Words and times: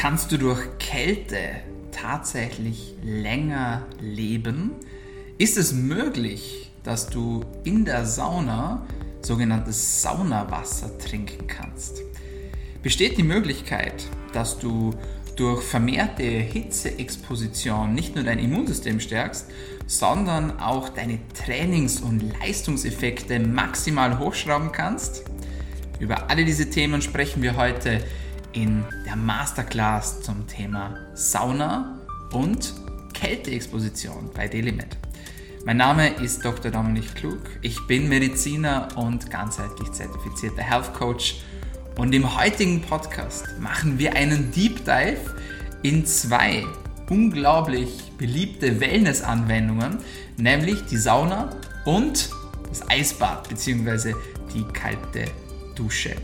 Kannst 0.00 0.30
du 0.30 0.38
durch 0.38 0.60
Kälte 0.78 1.56
tatsächlich 1.90 2.94
länger 3.02 3.84
leben? 4.00 4.70
Ist 5.38 5.58
es 5.58 5.72
möglich, 5.72 6.70
dass 6.84 7.08
du 7.08 7.44
in 7.64 7.84
der 7.84 8.06
Sauna 8.06 8.86
sogenanntes 9.22 10.00
Saunawasser 10.00 10.96
trinken 10.98 11.48
kannst? 11.48 12.02
Besteht 12.80 13.18
die 13.18 13.24
Möglichkeit, 13.24 14.04
dass 14.32 14.60
du 14.60 14.94
durch 15.34 15.64
vermehrte 15.64 16.22
Hitzeexposition 16.22 17.92
nicht 17.92 18.14
nur 18.14 18.22
dein 18.22 18.38
Immunsystem 18.38 19.00
stärkst, 19.00 19.50
sondern 19.88 20.60
auch 20.60 20.90
deine 20.90 21.18
Trainings- 21.34 22.00
und 22.00 22.38
Leistungseffekte 22.38 23.40
maximal 23.40 24.20
hochschrauben 24.20 24.70
kannst? 24.70 25.24
Über 25.98 26.30
alle 26.30 26.44
diese 26.44 26.70
Themen 26.70 27.02
sprechen 27.02 27.42
wir 27.42 27.56
heute 27.56 28.00
in 28.62 28.84
der 29.06 29.14
Masterclass 29.14 30.20
zum 30.22 30.48
Thema 30.48 30.96
Sauna 31.14 31.96
und 32.32 32.74
Kälteexposition 33.14 34.30
bei 34.34 34.48
DailyMed. 34.48 34.96
Mein 35.64 35.76
Name 35.76 36.08
ist 36.08 36.44
Dr. 36.44 36.72
Dominik 36.72 37.14
Klug. 37.14 37.38
Ich 37.62 37.78
bin 37.86 38.08
Mediziner 38.08 38.88
und 38.96 39.30
ganzheitlich 39.30 39.92
zertifizierter 39.92 40.62
Health 40.62 40.92
Coach. 40.92 41.36
Und 41.96 42.12
im 42.12 42.36
heutigen 42.36 42.82
Podcast 42.82 43.46
machen 43.60 44.00
wir 44.00 44.16
einen 44.16 44.50
Deep 44.50 44.84
Dive 44.84 45.36
in 45.82 46.04
zwei 46.04 46.64
unglaublich 47.08 48.10
beliebte 48.18 48.80
Wellness-Anwendungen, 48.80 49.98
nämlich 50.36 50.84
die 50.86 50.96
Sauna 50.96 51.50
und 51.84 52.30
das 52.68 52.90
Eisbad 52.90 53.48
bzw. 53.48 54.14
die 54.52 54.64
kalte 54.72 55.26
Dusche. 55.76 56.16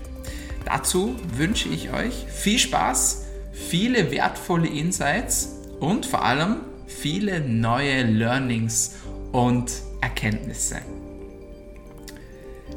Dazu 0.64 1.16
wünsche 1.36 1.68
ich 1.68 1.92
euch 1.92 2.26
viel 2.28 2.58
Spaß, 2.58 3.24
viele 3.52 4.10
wertvolle 4.10 4.68
Insights 4.68 5.60
und 5.80 6.06
vor 6.06 6.24
allem 6.24 6.56
viele 6.86 7.40
neue 7.40 8.02
Learnings 8.02 8.96
und 9.32 9.72
Erkenntnisse. 10.00 10.76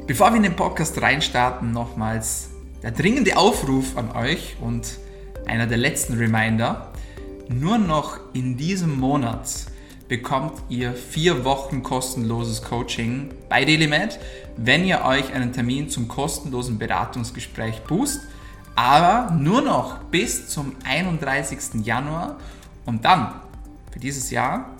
Bevor 0.06 0.30
wir 0.30 0.36
in 0.36 0.42
den 0.42 0.56
Podcast 0.56 1.00
reinstarten, 1.00 1.72
nochmals 1.72 2.50
der 2.82 2.92
dringende 2.92 3.36
Aufruf 3.36 3.96
an 3.96 4.12
euch 4.12 4.56
und 4.60 4.98
einer 5.46 5.66
der 5.66 5.78
letzten 5.78 6.14
Reminder. 6.14 6.92
Nur 7.48 7.78
noch 7.78 8.20
in 8.34 8.56
diesem 8.56 8.98
Monat 8.98 9.48
bekommt 10.08 10.62
ihr 10.70 10.94
vier 10.94 11.44
Wochen 11.44 11.82
kostenloses 11.82 12.62
Coaching 12.62 13.30
bei 13.48 13.64
DailyMed, 13.64 14.18
wenn 14.56 14.84
ihr 14.84 15.04
euch 15.04 15.32
einen 15.32 15.52
Termin 15.52 15.90
zum 15.90 16.08
kostenlosen 16.08 16.78
Beratungsgespräch 16.78 17.82
boost. 17.82 18.22
Aber 18.74 19.32
nur 19.32 19.60
noch 19.60 19.98
bis 20.04 20.48
zum 20.48 20.74
31. 20.84 21.84
Januar 21.84 22.38
und 22.86 23.04
dann 23.04 23.34
für 23.92 23.98
dieses 23.98 24.30
Jahr 24.30 24.70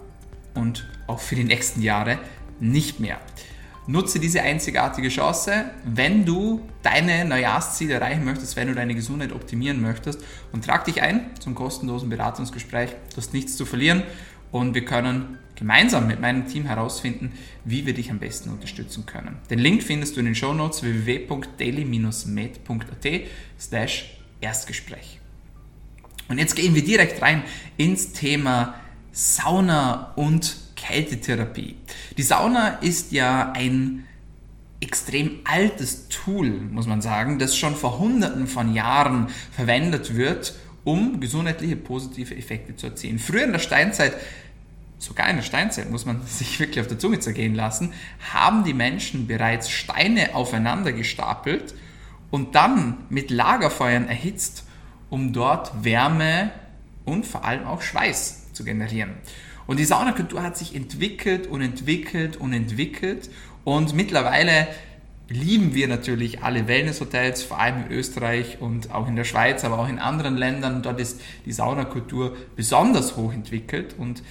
und 0.54 0.88
auch 1.06 1.20
für 1.20 1.34
die 1.34 1.44
nächsten 1.44 1.82
Jahre 1.82 2.18
nicht 2.58 3.00
mehr. 3.00 3.18
Nutze 3.86 4.20
diese 4.20 4.42
einzigartige 4.42 5.08
Chance, 5.08 5.64
wenn 5.84 6.26
du 6.26 6.60
deine 6.82 7.24
Neujahrsziele 7.24 7.94
erreichen 7.94 8.24
möchtest, 8.24 8.54
wenn 8.54 8.68
du 8.68 8.74
deine 8.74 8.94
Gesundheit 8.94 9.32
optimieren 9.32 9.80
möchtest 9.80 10.22
und 10.52 10.64
trag 10.64 10.84
dich 10.84 11.00
ein 11.00 11.30
zum 11.40 11.54
kostenlosen 11.54 12.10
Beratungsgespräch. 12.10 12.90
Du 13.10 13.16
hast 13.16 13.32
nichts 13.32 13.56
zu 13.56 13.64
verlieren 13.64 14.02
und 14.52 14.74
wir 14.74 14.84
können 14.84 15.38
gemeinsam 15.54 16.06
mit 16.06 16.20
meinem 16.20 16.46
Team 16.46 16.66
herausfinden, 16.66 17.32
wie 17.64 17.84
wir 17.84 17.94
dich 17.94 18.10
am 18.10 18.18
besten 18.18 18.50
unterstützen 18.50 19.06
können. 19.06 19.38
Den 19.50 19.58
Link 19.58 19.82
findest 19.82 20.16
du 20.16 20.20
in 20.20 20.26
den 20.26 20.36
Shownotes 20.36 20.82
www.daily-med.at 20.82 23.06
slash 23.58 24.14
Erstgespräch. 24.40 25.18
Und 26.28 26.38
jetzt 26.38 26.54
gehen 26.54 26.76
wir 26.76 26.84
direkt 26.84 27.20
rein 27.22 27.42
ins 27.76 28.12
Thema 28.12 28.74
Sauna 29.10 30.12
und 30.14 30.56
Kältetherapie. 30.76 31.74
Die 32.16 32.22
Sauna 32.22 32.78
ist 32.80 33.10
ja 33.10 33.50
ein 33.52 34.04
extrem 34.80 35.40
altes 35.44 36.08
Tool, 36.08 36.50
muss 36.50 36.86
man 36.86 37.00
sagen, 37.00 37.40
das 37.40 37.56
schon 37.56 37.74
vor 37.74 37.98
hunderten 37.98 38.46
von 38.46 38.74
Jahren 38.74 39.26
verwendet 39.50 40.14
wird, 40.14 40.54
um 40.88 41.20
gesundheitliche 41.20 41.76
positive 41.76 42.34
Effekte 42.34 42.74
zu 42.74 42.86
erzielen. 42.86 43.18
Früher 43.18 43.44
in 43.44 43.52
der 43.52 43.58
Steinzeit, 43.58 44.14
sogar 44.96 45.28
in 45.28 45.36
der 45.36 45.42
Steinzeit 45.42 45.90
muss 45.90 46.06
man 46.06 46.22
sich 46.26 46.58
wirklich 46.60 46.80
auf 46.80 46.86
der 46.86 46.98
Zunge 46.98 47.20
zergehen 47.20 47.54
lassen, 47.54 47.92
haben 48.32 48.64
die 48.64 48.72
Menschen 48.72 49.26
bereits 49.26 49.68
Steine 49.68 50.34
aufeinander 50.34 50.92
gestapelt 50.92 51.74
und 52.30 52.54
dann 52.54 53.04
mit 53.10 53.30
Lagerfeuern 53.30 54.08
erhitzt, 54.08 54.64
um 55.10 55.34
dort 55.34 55.84
Wärme 55.84 56.52
und 57.04 57.26
vor 57.26 57.44
allem 57.44 57.66
auch 57.66 57.82
Schweiß 57.82 58.54
zu 58.54 58.64
generieren. 58.64 59.10
Und 59.66 59.78
die 59.78 59.84
Saunakultur 59.84 60.42
hat 60.42 60.56
sich 60.56 60.74
entwickelt 60.74 61.48
und 61.48 61.60
entwickelt 61.60 62.38
und 62.38 62.54
entwickelt 62.54 63.28
und 63.64 63.92
mittlerweile 63.92 64.68
lieben 65.28 65.74
wir 65.74 65.88
natürlich 65.88 66.42
alle 66.42 66.66
Wellnesshotels, 66.66 67.42
vor 67.42 67.58
allem 67.58 67.84
in 67.86 67.92
Österreich 67.92 68.58
und 68.60 68.92
auch 68.92 69.08
in 69.08 69.16
der 69.16 69.24
Schweiz, 69.24 69.64
aber 69.64 69.78
auch 69.78 69.88
in 69.88 69.98
anderen 69.98 70.36
Ländern. 70.36 70.82
Dort 70.82 71.00
ist 71.00 71.20
die 71.44 71.52
Saunakultur 71.52 72.36
besonders 72.56 73.16
hoch 73.16 73.32
entwickelt 73.32 73.94
und 73.98 74.22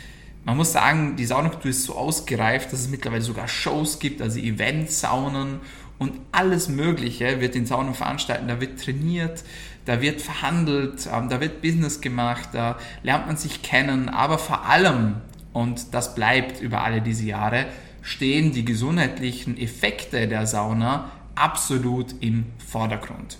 man 0.43 0.55
muss 0.55 0.71
sagen, 0.71 1.17
die 1.17 1.25
Saunakultur 1.25 1.71
ist 1.71 1.83
so 1.83 1.95
ausgereift, 1.95 2.71
dass 2.71 2.79
es 2.79 2.89
mittlerweile 2.89 3.21
sogar 3.21 3.49
Shows 3.49 3.99
gibt, 3.99 4.21
also 4.21 4.39
Event-Saunen 4.39 5.59
und 5.99 6.13
alles 6.31 6.69
Mögliche 6.69 7.41
wird 7.41 7.55
in 7.55 7.65
Saunen 7.65 7.93
veranstaltet. 7.93 8.49
Da 8.49 8.61
wird 8.61 8.81
trainiert, 8.81 9.43
da 9.85 10.01
wird 10.01 10.21
verhandelt, 10.21 11.07
ähm, 11.13 11.27
da 11.29 11.41
wird 11.41 11.61
Business 11.61 12.01
gemacht, 12.01 12.49
da 12.53 12.77
lernt 13.03 13.27
man 13.27 13.35
sich 13.35 13.61
kennen, 13.61 14.09
aber 14.09 14.37
vor 14.37 14.65
allem, 14.65 15.15
und 15.53 15.93
das 15.93 16.15
bleibt 16.15 16.61
über 16.61 16.81
alle 16.81 17.01
diese 17.01 17.25
Jahre, 17.25 17.65
stehen 18.07 18.53
die 18.53 18.63
gesundheitlichen 18.63 19.57
Effekte 19.57 20.29
der 20.29 20.47
Sauna 20.47 21.11
absolut 21.35 22.15
im 22.21 22.45
Vordergrund. 22.65 23.37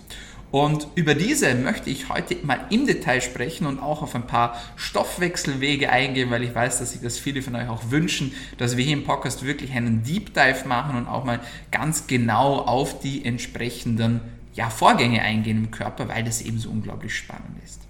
Und 0.50 0.88
über 0.94 1.14
diese 1.14 1.54
möchte 1.54 1.88
ich 1.88 2.10
heute 2.10 2.36
mal 2.44 2.60
im 2.68 2.86
Detail 2.86 3.22
sprechen 3.22 3.66
und 3.66 3.80
auch 3.80 4.02
auf 4.02 4.14
ein 4.14 4.26
paar 4.26 4.60
Stoffwechselwege 4.76 5.90
eingehen, 5.90 6.30
weil 6.30 6.42
ich 6.42 6.54
weiß, 6.54 6.80
dass 6.80 6.92
sich 6.92 7.00
das 7.00 7.18
viele 7.18 7.40
von 7.40 7.56
euch 7.56 7.68
auch 7.68 7.90
wünschen, 7.90 8.32
dass 8.58 8.76
wir 8.76 8.84
hier 8.84 8.96
im 8.96 9.04
Podcast 9.04 9.42
wirklich 9.42 9.72
einen 9.72 10.02
Deep 10.02 10.34
Dive 10.34 10.68
machen 10.68 10.96
und 10.98 11.06
auch 11.06 11.24
mal 11.24 11.40
ganz 11.70 12.06
genau 12.06 12.58
auf 12.58 13.00
die 13.00 13.24
entsprechenden 13.24 14.20
ja, 14.54 14.68
Vorgänge 14.68 15.22
eingehen 15.22 15.64
im 15.64 15.70
Körper, 15.70 16.08
weil 16.08 16.24
das 16.24 16.42
eben 16.42 16.58
so 16.58 16.68
unglaublich 16.68 17.14
spannend 17.14 17.62
ist. 17.64 17.80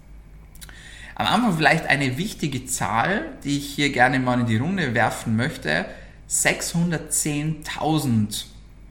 Am 1.17 1.27
Anfang 1.27 1.57
vielleicht 1.57 1.87
eine 1.87 2.19
wichtige 2.19 2.67
Zahl, 2.67 3.33
die 3.43 3.59
ich 3.59 3.69
hier 3.69 3.91
gerne 3.91 4.21
mal 4.21 4.39
in 4.39 4.47
die 4.47 4.59
Runde 4.59 4.95
werfen 4.95 5.35
möchte. 5.35 5.87
610.000 6.29 8.45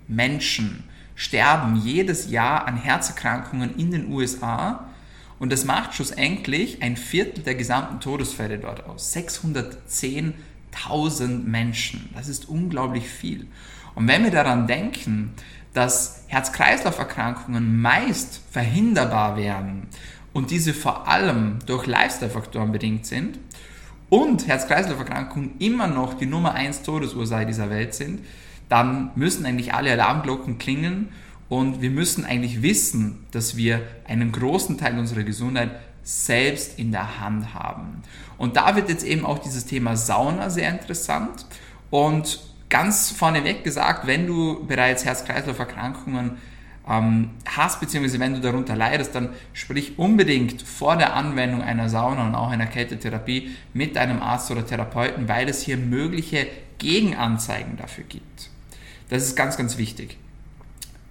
Menschen 0.08 0.84
sterben 1.16 1.76
jedes 1.76 2.30
Jahr 2.30 2.68
an 2.68 2.78
Herzerkrankungen 2.78 3.76
in 3.78 3.92
den 3.92 4.12
USA 4.12 4.88
und 5.40 5.52
das 5.52 5.66
macht 5.66 5.94
schlussendlich 5.94 6.82
ein 6.82 6.98
Viertel 6.98 7.44
der 7.44 7.54
gesamten 7.56 8.00
Todesfälle 8.00 8.58
dort 8.58 8.86
aus. 8.86 9.16
610.000 9.16 11.44
Menschen, 11.44 12.10
das 12.16 12.28
ist 12.28 12.50
unglaublich 12.50 13.08
viel. 13.08 13.46
Und 13.94 14.08
wenn 14.08 14.24
wir 14.24 14.32
daran 14.32 14.66
denken, 14.68 15.34
dass 15.74 16.24
Herz-Kreislauf-Erkrankungen 16.28 17.82
meist 17.82 18.42
verhinderbar 18.52 19.38
werden 19.38 19.88
und 20.34 20.50
diese 20.50 20.74
vor 20.74 21.08
allem 21.08 21.60
durch 21.68 21.86
Lifestyle-Faktoren 21.86 22.72
bedingt 22.72 23.06
sind, 23.06 23.38
und 24.10 24.48
Herz-Kreislauf-Erkrankungen 24.48 25.56
immer 25.60 25.88
noch 25.88 26.14
die 26.14 26.26
Nummer 26.26 26.54
1 26.54 26.84
Todesursache 26.84 27.46
dieser 27.46 27.70
Welt 27.70 27.94
sind, 27.94 28.22
dann 28.70 29.12
müssen 29.16 29.46
eigentlich 29.46 29.74
alle 29.74 29.92
Alarmglocken 29.92 30.58
klingeln 30.58 31.10
und 31.50 31.82
wir 31.82 31.90
müssen 31.90 32.26
eigentlich 32.26 32.62
wissen, 32.62 33.26
dass 33.32 33.56
wir 33.56 33.82
einen 34.08 34.32
großen 34.32 34.78
Teil 34.78 34.98
unserer 35.00 35.24
Gesundheit 35.24 35.72
selbst 36.04 36.80
in 36.80 36.92
der 36.92 37.20
Hand 37.20 37.54
haben. 37.54 38.02
Und 38.38 38.56
da 38.56 38.76
wird 38.76 38.90
jetzt 38.90 39.04
eben 39.04 39.26
auch 39.26 39.40
dieses 39.40 39.66
Thema 39.66 39.98
Sauna 39.98 40.50
sehr 40.50 40.70
interessant 40.70 41.46
und 41.90 42.40
ganz 42.70 43.12
vorneweg 43.12 43.64
gesagt, 43.64 44.08
wenn 44.08 44.28
du 44.28 44.66
bereits 44.66 45.06
Herz-Kreislauf-Erkrankungen 45.06 46.38
ähm, 46.90 47.32
hast, 47.46 47.80
beziehungsweise 47.80 48.20
wenn 48.20 48.34
du 48.34 48.40
darunter 48.40 48.76
leidest, 48.76 49.14
dann 49.16 49.30
sprich 49.54 49.98
unbedingt 49.98 50.62
vor 50.62 50.96
der 50.96 51.16
Anwendung 51.16 51.62
einer 51.62 51.90
Sauna 51.90 52.28
und 52.28 52.36
auch 52.36 52.50
einer 52.50 52.68
Kältetherapie 52.68 53.52
mit 53.74 53.96
deinem 53.96 54.22
Arzt 54.22 54.50
oder 54.52 54.66
Therapeuten, 54.66 55.28
weil 55.28 55.50
es 55.50 55.62
hier 55.62 55.78
mögliche 55.78 56.48
Gegenanzeigen 56.78 57.78
dafür 57.78 58.04
gibt. 58.06 58.50
Das 59.10 59.24
ist 59.24 59.36
ganz, 59.36 59.58
ganz 59.58 59.78
wichtig. 59.78 60.18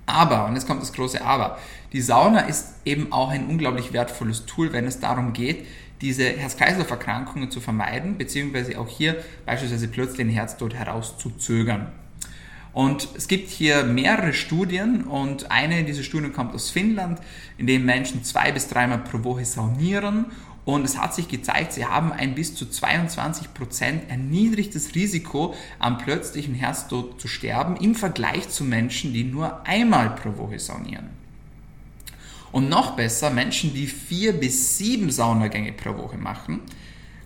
Aber, 0.06 0.46
und 0.46 0.54
jetzt 0.54 0.66
kommt 0.66 0.82
das 0.82 0.92
große 0.92 1.22
Aber, 1.22 1.58
die 1.92 2.00
Sauna 2.00 2.40
ist 2.40 2.74
eben 2.84 3.12
auch 3.12 3.30
ein 3.30 3.46
unglaublich 3.46 3.92
wertvolles 3.92 4.46
Tool, 4.46 4.72
wenn 4.72 4.86
es 4.86 5.00
darum 5.00 5.32
geht, 5.32 5.66
diese 6.00 6.24
Herz-Kreislauf-Erkrankungen 6.24 7.50
zu 7.50 7.60
vermeiden, 7.60 8.18
beziehungsweise 8.18 8.78
auch 8.78 8.88
hier 8.88 9.16
beispielsweise 9.46 9.88
plötzlich 9.88 10.18
den 10.18 10.28
Herztod 10.28 10.74
herauszuzögern. 10.74 11.92
Und 12.76 13.08
es 13.16 13.26
gibt 13.26 13.48
hier 13.48 13.84
mehrere 13.84 14.34
Studien 14.34 15.04
und 15.04 15.50
eine 15.50 15.82
dieser 15.84 16.02
Studien 16.02 16.34
kommt 16.34 16.54
aus 16.54 16.68
Finnland, 16.68 17.18
in 17.56 17.66
dem 17.66 17.86
Menschen 17.86 18.22
zwei 18.22 18.52
bis 18.52 18.68
dreimal 18.68 18.98
pro 18.98 19.24
Woche 19.24 19.46
saunieren 19.46 20.26
und 20.66 20.84
es 20.84 20.98
hat 20.98 21.14
sich 21.14 21.26
gezeigt, 21.26 21.72
sie 21.72 21.86
haben 21.86 22.12
ein 22.12 22.34
bis 22.34 22.54
zu 22.54 22.66
22% 22.66 24.08
erniedrigtes 24.08 24.94
Risiko, 24.94 25.54
am 25.78 25.96
plötzlichen 25.96 26.52
Herztod 26.52 27.18
zu 27.18 27.28
sterben, 27.28 27.76
im 27.76 27.94
Vergleich 27.94 28.50
zu 28.50 28.62
Menschen, 28.62 29.14
die 29.14 29.24
nur 29.24 29.66
einmal 29.66 30.10
pro 30.10 30.36
Woche 30.36 30.58
saunieren. 30.58 31.08
Und 32.52 32.68
noch 32.68 32.94
besser, 32.94 33.30
Menschen, 33.30 33.72
die 33.72 33.86
vier 33.86 34.34
bis 34.34 34.76
sieben 34.76 35.10
Saunagänge 35.10 35.72
pro 35.72 35.96
Woche 35.96 36.18
machen, 36.18 36.60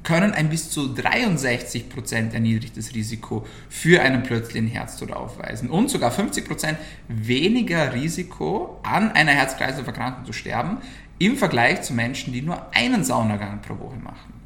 können 0.02 0.32
ein 0.32 0.48
bis 0.48 0.70
zu 0.70 0.94
63% 0.94 2.32
erniedrigtes 2.32 2.94
Risiko 2.94 3.46
für 3.68 4.02
einen 4.02 4.22
plötzlichen 4.22 4.68
Herztod 4.68 5.12
aufweisen 5.12 5.70
und 5.70 5.90
sogar 5.90 6.12
50% 6.12 6.76
weniger 7.08 7.92
Risiko 7.92 8.80
an 8.82 9.12
einer 9.12 9.32
Herz-Kreislauf-Erkrankung 9.32 10.24
zu 10.24 10.32
sterben, 10.32 10.78
im 11.18 11.36
Vergleich 11.36 11.82
zu 11.82 11.92
Menschen, 11.92 12.32
die 12.32 12.42
nur 12.42 12.74
einen 12.74 13.04
Saunagang 13.04 13.60
pro 13.60 13.78
Woche 13.78 13.96
machen. 13.96 14.40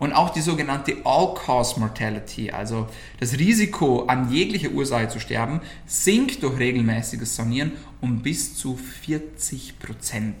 Und 0.00 0.14
auch 0.14 0.30
die 0.30 0.40
sogenannte 0.40 0.96
All-Cause 1.04 1.78
Mortality, 1.78 2.50
also 2.50 2.88
das 3.20 3.38
Risiko 3.38 4.06
an 4.06 4.32
jeglicher 4.32 4.70
Ursache 4.70 5.08
zu 5.08 5.20
sterben, 5.20 5.60
sinkt 5.86 6.42
durch 6.42 6.58
regelmäßiges 6.58 7.36
Saunieren 7.36 7.72
um 8.00 8.22
bis 8.22 8.56
zu 8.56 8.76
40 8.76 9.78
Prozent. 9.78 10.36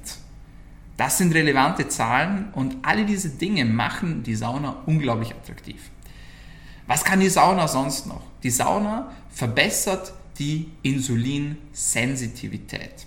Das 1.00 1.16
sind 1.16 1.34
relevante 1.34 1.88
Zahlen 1.88 2.50
und 2.52 2.76
alle 2.82 3.06
diese 3.06 3.30
Dinge 3.30 3.64
machen 3.64 4.22
die 4.22 4.34
Sauna 4.34 4.82
unglaublich 4.84 5.30
attraktiv. 5.30 5.90
Was 6.86 7.04
kann 7.04 7.20
die 7.20 7.30
Sauna 7.30 7.68
sonst 7.68 8.06
noch? 8.06 8.20
Die 8.42 8.50
Sauna 8.50 9.10
verbessert 9.30 10.12
die 10.38 10.68
Insulinsensitivität. 10.82 13.06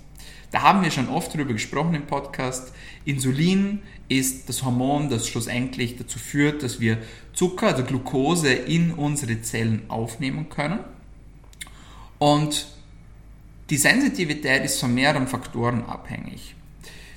Da 0.50 0.64
haben 0.64 0.82
wir 0.82 0.90
schon 0.90 1.08
oft 1.08 1.36
darüber 1.36 1.54
gesprochen 1.54 1.94
im 1.94 2.08
Podcast. 2.08 2.74
Insulin 3.06 3.84
ist 4.10 4.50
das 4.50 4.64
Hormon, 4.64 5.12
das 5.12 5.28
schlussendlich 5.28 5.96
dazu 5.96 6.18
führt, 6.18 6.64
dass 6.64 6.80
wir 6.80 6.98
Zucker, 7.34 7.68
also 7.68 7.84
Glucose, 7.84 8.52
in 8.52 8.94
unsere 8.94 9.44
Zellen 9.44 9.84
aufnehmen 9.90 10.50
können. 10.50 10.80
Und 12.18 12.66
die 13.70 13.78
Sensitivität 13.78 14.66
ist 14.66 14.80
von 14.80 14.96
mehreren 14.96 15.28
Faktoren 15.28 15.86
abhängig. 15.86 16.56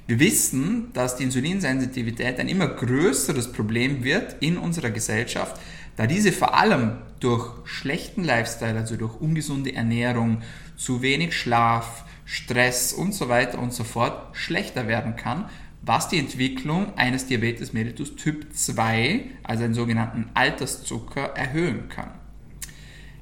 Wir 0.06 0.20
wissen, 0.20 0.92
dass 0.92 1.16
die 1.16 1.24
Insulinsensitivität 1.24 2.38
ein 2.38 2.48
immer 2.48 2.68
größeres 2.68 3.50
Problem 3.50 4.04
wird 4.04 4.36
in 4.38 4.56
unserer 4.56 4.90
Gesellschaft, 4.90 5.60
da 5.96 6.06
diese 6.06 6.30
vor 6.30 6.54
allem 6.54 6.98
durch 7.18 7.50
schlechten 7.64 8.22
Lifestyle, 8.22 8.76
also 8.76 8.96
durch 8.96 9.20
ungesunde 9.20 9.74
Ernährung, 9.74 10.42
zu 10.76 11.02
wenig 11.02 11.36
Schlaf, 11.36 12.04
Stress 12.24 12.92
und 12.92 13.14
so 13.14 13.28
weiter 13.28 13.58
und 13.58 13.72
so 13.72 13.82
fort 13.82 14.36
schlechter 14.36 14.86
werden 14.86 15.16
kann, 15.16 15.48
was 15.82 16.08
die 16.08 16.18
Entwicklung 16.18 16.96
eines 16.96 17.26
Diabetes 17.26 17.72
mellitus 17.72 18.14
Typ 18.14 18.54
2, 18.54 19.24
also 19.42 19.64
einen 19.64 19.74
sogenannten 19.74 20.28
Alterszucker, 20.34 21.34
erhöhen 21.34 21.88
kann. 21.88 22.10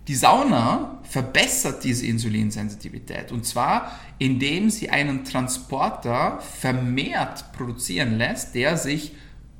Die 0.06 0.14
Sauna 0.14 0.98
verbessert 1.04 1.82
diese 1.82 2.06
Insulinsensitivität 2.06 3.32
und 3.32 3.46
zwar 3.46 3.98
indem 4.18 4.68
sie 4.68 4.90
einen 4.90 5.24
Transporter 5.24 6.40
vermehrt 6.40 7.52
produzieren 7.52 8.18
lässt, 8.18 8.54
der 8.54 8.76
sich 8.76 9.12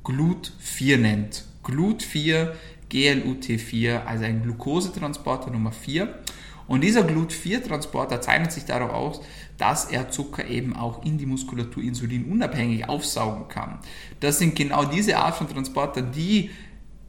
GLUT4 0.03 0.97
nennt. 0.97 1.45
GLUT4, 1.63 2.51
GLUT4, 2.91 4.05
also 4.05 4.23
ein 4.23 4.43
Glukosetransporter 4.43 5.49
Nummer 5.49 5.71
4. 5.71 6.13
Und 6.67 6.81
dieser 6.81 7.03
Glut-4-Transporter 7.03 8.21
zeichnet 8.21 8.51
sich 8.51 8.65
darauf 8.65 8.91
aus, 8.91 9.21
dass 9.57 9.85
er 9.85 10.09
Zucker 10.09 10.47
eben 10.47 10.75
auch 10.75 11.05
in 11.05 11.17
die 11.17 11.27
Muskulatur 11.27 11.83
insulinunabhängig 11.83 12.89
aufsaugen 12.89 13.47
kann. 13.47 13.79
Das 14.19 14.39
sind 14.39 14.55
genau 14.55 14.85
diese 14.85 15.17
Art 15.17 15.35
von 15.35 15.47
Transporter, 15.47 16.01
die 16.01 16.49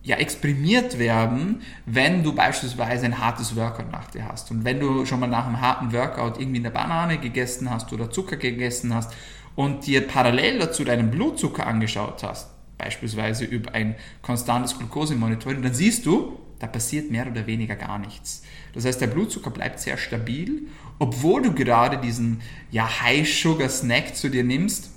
ja 0.07 0.17
exprimiert 0.17 1.01
werden, 1.01 1.63
wenn 1.85 2.23
du 2.23 2.33
beispielsweise 2.33 3.07
ein 3.07 3.19
hartes 3.19 3.57
Workout 3.57 3.91
nach 3.91 4.09
dir 4.09 4.29
hast. 4.29 4.53
Und 4.53 4.65
wenn 4.65 4.79
du 4.79 5.05
schon 5.05 5.19
mal 5.19 5.27
nach 5.27 5.47
einem 5.47 5.61
harten 5.61 5.93
Workout 5.93 6.39
irgendwie 6.39 6.61
eine 6.61 6.71
Banane 6.71 7.19
gegessen 7.19 7.69
hast 7.71 7.93
oder 7.93 8.09
Zucker 8.09 8.37
gegessen 8.37 8.95
hast 8.95 9.13
und 9.57 9.85
dir 9.85 10.07
parallel 10.07 10.61
dazu 10.61 10.85
deinen 10.85 11.11
Blutzucker 11.11 11.67
angeschaut 11.67 12.23
hast, 12.23 12.51
beispielsweise 12.79 13.45
über 13.47 13.75
ein 13.75 13.97
konstantes 14.23 14.79
Glukosemonitoring, 14.79 15.61
dann 15.61 15.75
siehst 15.75 16.07
du, 16.07 16.39
da 16.61 16.69
passiert 16.69 17.11
mehr 17.11 17.27
oder 17.27 17.49
weniger 17.49 17.75
gar 17.75 17.99
nichts. 17.99 18.45
Das 18.75 18.85
heißt, 18.85 19.01
der 19.01 19.09
Blutzucker 19.09 19.51
bleibt 19.51 19.81
sehr 19.81 19.97
stabil, 19.97 20.69
obwohl 21.01 21.43
du 21.43 21.53
gerade 21.53 21.99
diesen 21.99 22.43
ja, 22.71 23.03
High-Sugar-Snack 23.03 24.15
zu 24.15 24.31
dir 24.31 24.45
nimmst. 24.45 24.93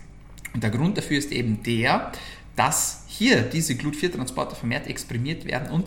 Und 0.54 0.62
der 0.62 0.70
Grund 0.70 1.00
dafür 1.00 1.18
ist 1.18 1.32
eben 1.32 1.64
der, 1.64 2.12
dass 2.56 2.99
hier 3.20 3.42
diese 3.42 3.76
Glut-4-Transporter 3.76 4.56
vermehrt 4.56 4.88
exprimiert 4.88 5.46
werden 5.46 5.70
und 5.70 5.86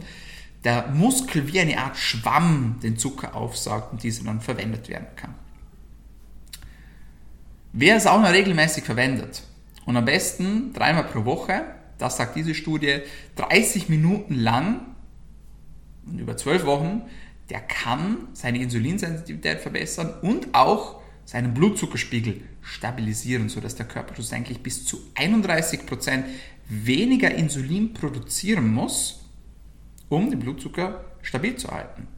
der 0.64 0.88
Muskel 0.88 1.50
wie 1.52 1.60
eine 1.60 1.78
Art 1.78 1.96
Schwamm 1.96 2.78
den 2.82 2.98
Zucker 2.98 3.34
aufsaugt 3.34 3.92
und 3.92 4.02
dieser 4.02 4.24
dann 4.24 4.40
verwendet 4.40 4.88
werden 4.88 5.08
kann. 5.16 5.34
Wer 7.72 7.98
Sauna 8.00 8.28
regelmäßig 8.28 8.84
verwendet 8.84 9.42
und 9.86 9.96
am 9.96 10.04
besten 10.04 10.74
dreimal 10.74 11.04
pro 11.04 11.24
Woche, 11.24 11.64
das 11.98 12.18
sagt 12.18 12.36
diese 12.36 12.54
Studie, 12.54 13.00
30 13.36 13.88
Minuten 13.88 14.34
lang 14.34 14.94
über 16.18 16.36
zwölf 16.36 16.66
Wochen, 16.66 17.02
der 17.48 17.60
kann 17.60 18.28
seine 18.34 18.60
Insulinsensitivität 18.60 19.60
verbessern 19.60 20.12
und 20.20 20.54
auch 20.54 21.00
seinen 21.24 21.54
Blutzuckerspiegel 21.54 22.42
stabilisieren, 22.60 23.48
sodass 23.48 23.74
der 23.74 23.86
Körper 23.86 24.14
schlussendlich 24.14 24.62
bis 24.62 24.84
zu 24.84 24.98
31% 25.14 26.24
weniger 26.72 27.34
Insulin 27.34 27.92
produzieren 27.92 28.72
muss, 28.72 29.24
um 30.08 30.30
den 30.30 30.38
Blutzucker 30.38 31.04
stabil 31.22 31.56
zu 31.56 31.68
halten. 31.68 32.08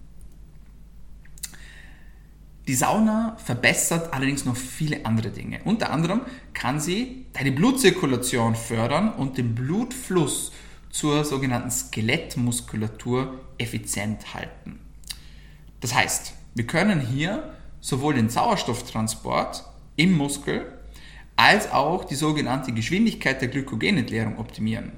Die 2.67 2.75
Sauna 2.75 3.37
verbessert 3.45 4.15
allerdings 4.15 4.45
noch 4.47 4.57
viele 4.57 5.05
andere 5.05 5.31
Dinge. 5.31 5.61
Unter 5.65 5.91
anderem 5.91 6.23
kann 6.55 6.81
sie 6.81 7.27
deine 7.35 7.53
Blutzirkulation 7.53 8.55
fördern 8.55 9.13
und 9.13 9.37
den 9.37 9.55
Blutfluss 9.55 10.53
zur 10.89 11.25
sogenannten 11.25 11.71
Skelettmuskulatur 11.71 13.41
effizient 13.59 14.33
halten. 14.33 14.79
Das 15.81 15.93
heißt, 15.95 16.33
wir 16.55 16.67
können 16.67 17.01
hier 17.01 17.55
sowohl 17.81 18.15
den 18.15 18.31
Sauerstofftransport 18.31 19.65
im 19.97 20.17
Muskel 20.17 20.67
als 21.37 21.71
auch 21.73 22.05
die 22.05 22.15
sogenannte 22.15 22.73
Geschwindigkeit 22.73 23.41
der 23.41 23.49
Glykogenentleerung 23.49 24.39
optimieren. 24.39 24.93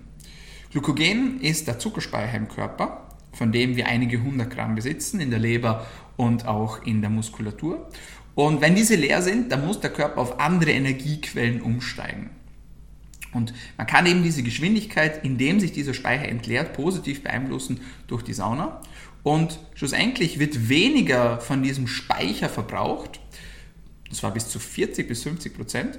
Glykogen 0.71 1.41
ist 1.41 1.69
der 1.69 1.79
Zuckerspeicher 1.79 2.37
im 2.37 2.49
Körper, 2.49 3.09
von 3.33 3.53
dem 3.53 3.77
wir 3.77 3.87
einige 3.87 4.23
hundert 4.23 4.51
Gramm 4.51 4.75
besitzen 4.75 5.21
in 5.21 5.31
der 5.31 5.39
Leber 5.39 5.87
und 6.17 6.47
auch 6.47 6.85
in 6.85 7.01
der 7.01 7.11
Muskulatur. 7.11 7.89
Und 8.35 8.61
wenn 8.61 8.75
diese 8.75 8.97
leer 8.97 9.23
sind, 9.23 9.51
dann 9.51 9.67
muss 9.67 9.81
der 9.81 9.93
Körper 9.93 10.21
auf 10.21 10.41
andere 10.41 10.73
Energiequellen 10.73 11.63
umsteigen. 11.63 12.31
Und 13.33 13.53
man 13.77 13.87
kann 13.87 14.07
eben 14.07 14.23
diese 14.23 14.43
Geschwindigkeit, 14.43 15.25
indem 15.25 15.61
sich 15.61 15.73
dieser 15.73 15.95
Speicher 15.95 16.29
entleert, 16.29 16.73
positiv 16.73 17.23
beeinflussen 17.23 17.81
durch 18.07 18.23
die 18.23 18.33
Sauna. 18.33 18.81
Und 19.23 19.59
schlussendlich 19.75 20.39
wird 20.39 20.69
weniger 20.69 21.41
von 21.41 21.63
diesem 21.63 21.87
Speicher 21.87 22.49
verbraucht, 22.49 23.21
das 24.09 24.23
war 24.23 24.33
bis 24.33 24.49
zu 24.49 24.59
40 24.59 25.09
bis 25.09 25.23
50 25.25 25.55
Prozent. 25.55 25.99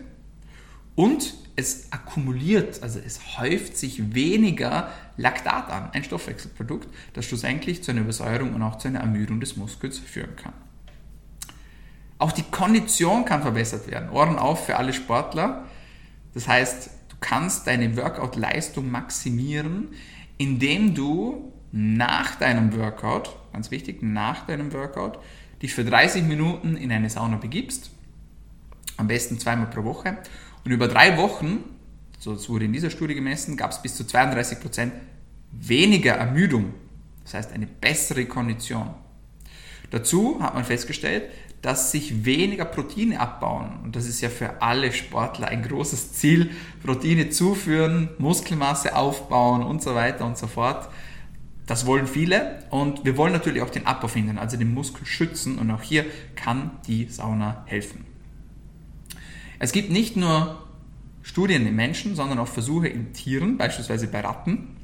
Und 0.98 1.36
es 1.56 1.92
akkumuliert, 1.92 2.82
also 2.82 2.98
es 2.98 3.38
häuft 3.38 3.78
sich 3.78 4.16
weniger 4.16 4.90
Laktat 5.16 5.70
an, 5.70 5.92
ein 5.94 6.04
Stoffwechselprodukt, 6.04 6.90
das 7.14 7.26
schlussendlich 7.26 7.84
zu 7.84 7.92
einer 7.92 8.02
Übersäuerung 8.02 8.56
und 8.56 8.64
auch 8.64 8.80
zu 8.80 8.88
einer 8.88 9.02
Ermüdung 9.02 9.40
des 9.40 9.58
Muskels 9.58 10.00
führen 10.00 10.36
kann. 10.36 10.54
Auch 12.18 12.32
die 12.32 12.42
Kondition 12.42 13.26
kann 13.26 13.44
verbessert 13.44 13.92
werden. 13.92 14.10
Ohren 14.10 14.40
auf 14.40 14.66
für 14.66 14.78
alle 14.78 14.92
Sportler. 14.92 15.66
Das 16.34 16.48
heißt, 16.48 16.90
kannst 17.20 17.68
deine 17.68 17.96
Workout-Leistung 17.96 18.90
maximieren, 18.90 19.90
indem 20.40 20.96
du 20.96 21.54
nach 21.72 22.34
deinem 22.38 22.76
Workout, 22.76 23.36
ganz 23.54 23.70
wichtig, 23.70 24.02
nach 24.02 24.48
deinem 24.48 24.74
Workout, 24.74 25.20
dich 25.62 25.76
für 25.76 25.86
30 25.86 26.24
Minuten 26.24 26.76
in 26.76 26.92
eine 26.92 27.12
Sauna 27.12 27.38
begibst, 27.38 27.92
am 28.98 29.08
besten 29.08 29.38
zweimal 29.38 29.68
pro 29.68 29.84
Woche, 29.84 30.18
und 30.68 30.74
über 30.74 30.90
drei 30.90 31.16
Wochen, 31.16 31.64
so 32.20 32.38
wurde 32.50 32.66
in 32.66 32.74
dieser 32.74 32.90
Studie 32.90 33.16
gemessen, 33.16 33.56
gab 33.56 33.72
es 33.72 33.82
bis 33.82 33.96
zu 33.96 34.04
32% 34.04 34.92
weniger 35.54 36.16
Ermüdung, 36.16 36.74
das 37.24 37.36
heißt 37.36 37.54
eine 37.54 37.68
bessere 37.68 38.26
Kondition. 38.26 38.90
Dazu 39.92 40.42
hat 40.42 40.56
man 40.56 40.66
festgestellt, 40.66 41.32
dass 41.62 41.94
sich 41.94 42.26
weniger 42.26 42.66
Proteine 42.66 43.22
abbauen. 43.22 43.80
Und 43.82 43.96
das 43.96 44.08
ist 44.08 44.20
ja 44.20 44.28
für 44.28 44.62
alle 44.62 44.92
Sportler 44.92 45.48
ein 45.48 45.64
großes 45.64 46.12
Ziel. 46.12 46.52
Proteine 46.86 47.30
zuführen, 47.30 48.10
Muskelmasse 48.18 48.94
aufbauen 48.94 49.64
und 49.64 49.82
so 49.82 49.96
weiter 49.96 50.26
und 50.26 50.38
so 50.38 50.48
fort. 50.48 50.90
Das 51.66 51.86
wollen 51.86 52.08
viele 52.08 52.60
und 52.72 53.06
wir 53.06 53.16
wollen 53.16 53.32
natürlich 53.32 53.62
auch 53.62 53.70
den 53.70 53.88
Abbau 53.88 54.10
finden, 54.10 54.38
also 54.38 54.58
den 54.58 54.74
Muskel 54.74 55.06
schützen 55.06 55.60
und 55.60 55.72
auch 55.72 55.82
hier 55.82 56.06
kann 56.36 56.72
die 56.88 57.06
Sauna 57.06 57.64
helfen. 57.68 58.17
Es 59.60 59.72
gibt 59.72 59.90
nicht 59.90 60.16
nur 60.16 60.64
Studien 61.24 61.66
in 61.68 61.76
Menschen, 61.76 62.16
sondern 62.16 62.40
auch 62.40 62.48
Versuche 62.48 62.88
in 62.88 63.14
Tieren, 63.14 63.58
beispielsweise 63.58 64.08
bei 64.08 64.22
Ratten. 64.22 64.76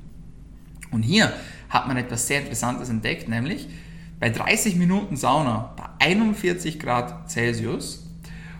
Und 0.92 1.04
hier 1.04 1.32
hat 1.70 1.88
man 1.88 1.98
etwas 1.98 2.28
sehr 2.28 2.42
Interessantes 2.42 2.90
entdeckt, 2.90 3.28
nämlich 3.28 3.68
bei 4.20 4.30
30 4.30 4.76
Minuten 4.76 5.18
Sauna 5.18 5.74
bei 5.76 6.06
41 6.06 6.80
Grad 6.80 7.30
Celsius 7.30 8.08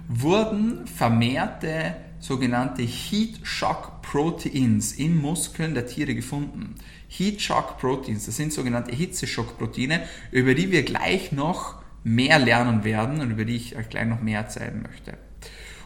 wurden 0.08 0.86
vermehrte 0.88 1.96
sogenannte 2.20 2.84
Heat 2.84 3.40
Shock 3.44 4.02
Proteins 4.02 4.94
in 4.94 5.18
Muskeln 5.22 5.74
der 5.74 5.86
Tiere 5.86 6.16
gefunden. 6.16 6.76
Heat 7.08 7.42
Shock 7.42 7.78
Proteins, 7.80 8.26
das 8.26 8.38
sind 8.38 8.54
sogenannte 8.54 8.96
Hitzeschockproteine, 8.96 10.04
über 10.32 10.54
die 10.54 10.72
wir 10.72 10.84
gleich 10.84 11.32
noch 11.32 11.82
mehr 12.04 12.40
lernen 12.40 12.84
werden 12.84 13.22
und 13.22 13.32
über 13.32 13.46
die 13.46 13.56
ich 13.56 13.76
euch 13.76 13.90
gleich 13.90 14.08
noch 14.08 14.22
mehr 14.22 14.40
erzählen 14.42 14.82
möchte. 14.82 15.18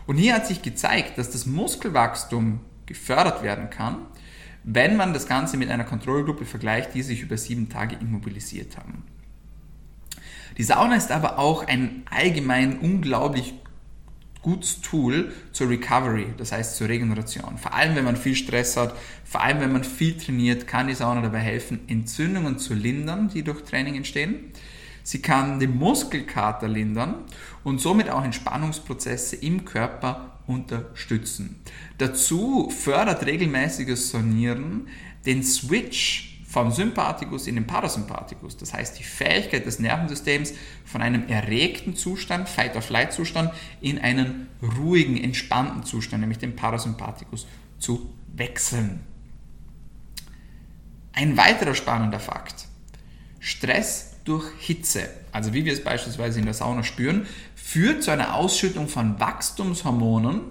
Und 0.08 0.18
hier 0.18 0.34
hat 0.34 0.48
sich 0.48 0.62
gezeigt, 0.62 1.18
dass 1.18 1.30
das 1.30 1.46
Muskelwachstum 1.46 2.62
gefördert 2.86 3.44
werden 3.44 3.70
kann, 3.70 3.98
wenn 4.64 4.98
man 4.98 5.14
das 5.14 5.28
Ganze 5.28 5.58
mit 5.58 5.70
einer 5.70 5.84
Kontrollgruppe 5.84 6.46
vergleicht, 6.46 6.94
die 6.94 7.04
sich 7.04 7.22
über 7.22 7.38
sieben 7.38 7.70
Tage 7.70 7.98
immobilisiert 7.98 8.78
haben. 8.78 9.04
Die 10.58 10.64
Sauna 10.64 10.96
ist 10.96 11.12
aber 11.12 11.38
auch 11.38 11.68
ein 11.68 12.04
allgemein 12.10 12.80
unglaublich 12.80 13.54
gutes 14.42 14.82
Tool 14.82 15.34
zur 15.52 15.70
Recovery, 15.70 16.28
das 16.38 16.52
heißt 16.52 16.78
zur 16.78 16.88
Regeneration. 16.88 17.58
Vor 17.58 17.74
allem, 17.74 17.96
wenn 17.96 18.06
man 18.06 18.16
viel 18.16 18.36
Stress 18.36 18.78
hat, 18.78 18.96
vor 19.26 19.42
allem, 19.42 19.60
wenn 19.60 19.74
man 19.74 19.84
viel 19.84 20.18
trainiert, 20.18 20.68
kann 20.68 20.88
die 20.88 20.96
Sauna 20.96 21.22
dabei 21.22 21.40
helfen, 21.40 21.82
Entzündungen 21.88 22.58
zu 22.58 22.74
lindern, 22.74 23.28
die 23.28 23.44
durch 23.44 23.64
Training 23.64 23.96
entstehen. 23.96 24.52
Sie 25.08 25.22
kann 25.22 25.62
den 25.62 25.78
Muskelkater 25.78 26.68
lindern 26.68 27.24
und 27.64 27.80
somit 27.80 28.10
auch 28.10 28.26
Entspannungsprozesse 28.26 29.38
im 29.38 29.64
Körper 29.64 30.42
unterstützen. 30.48 31.62
Dazu 31.98 32.70
fördert 32.70 33.26
regelmäßiges 33.26 34.10
Sonieren 34.10 34.90
den 35.26 35.44
Switch 35.44 36.42
vom 36.46 36.74
Sympathikus 36.74 37.48
in 37.48 37.56
den 37.56 37.66
Parasympathikus. 37.66 38.58
Das 38.58 38.74
heißt, 38.74 39.00
die 39.00 39.06
Fähigkeit 39.06 39.66
des 39.66 39.80
Nervensystems 39.80 40.52
von 40.84 41.02
einem 41.02 41.26
erregten 41.30 41.96
Zustand, 41.96 42.50
Fight-or-Flight-Zustand, 42.50 43.54
in 43.80 44.00
einen 44.00 44.50
ruhigen, 44.78 45.16
entspannten 45.16 45.86
Zustand, 45.86 46.20
nämlich 46.20 46.40
den 46.40 46.58
Parasympathikus, 46.58 47.48
zu 47.80 48.14
wechseln. 48.36 49.06
Ein 51.14 51.38
weiterer 51.38 51.76
spannender 51.76 52.20
Fakt. 52.20 52.68
Stress 53.40 54.17
durch 54.28 54.46
Hitze, 54.60 55.10
also 55.32 55.54
wie 55.54 55.66
wir 55.66 55.74
es 55.74 55.84
beispielsweise 55.84 56.40
in 56.40 56.46
der 56.46 56.54
Sauna 56.54 56.84
spüren, 56.84 57.26
führt 57.56 58.04
zu 58.04 58.12
einer 58.12 58.36
Ausschüttung 58.36 58.88
von 58.88 59.20
Wachstumshormonen, 59.20 60.42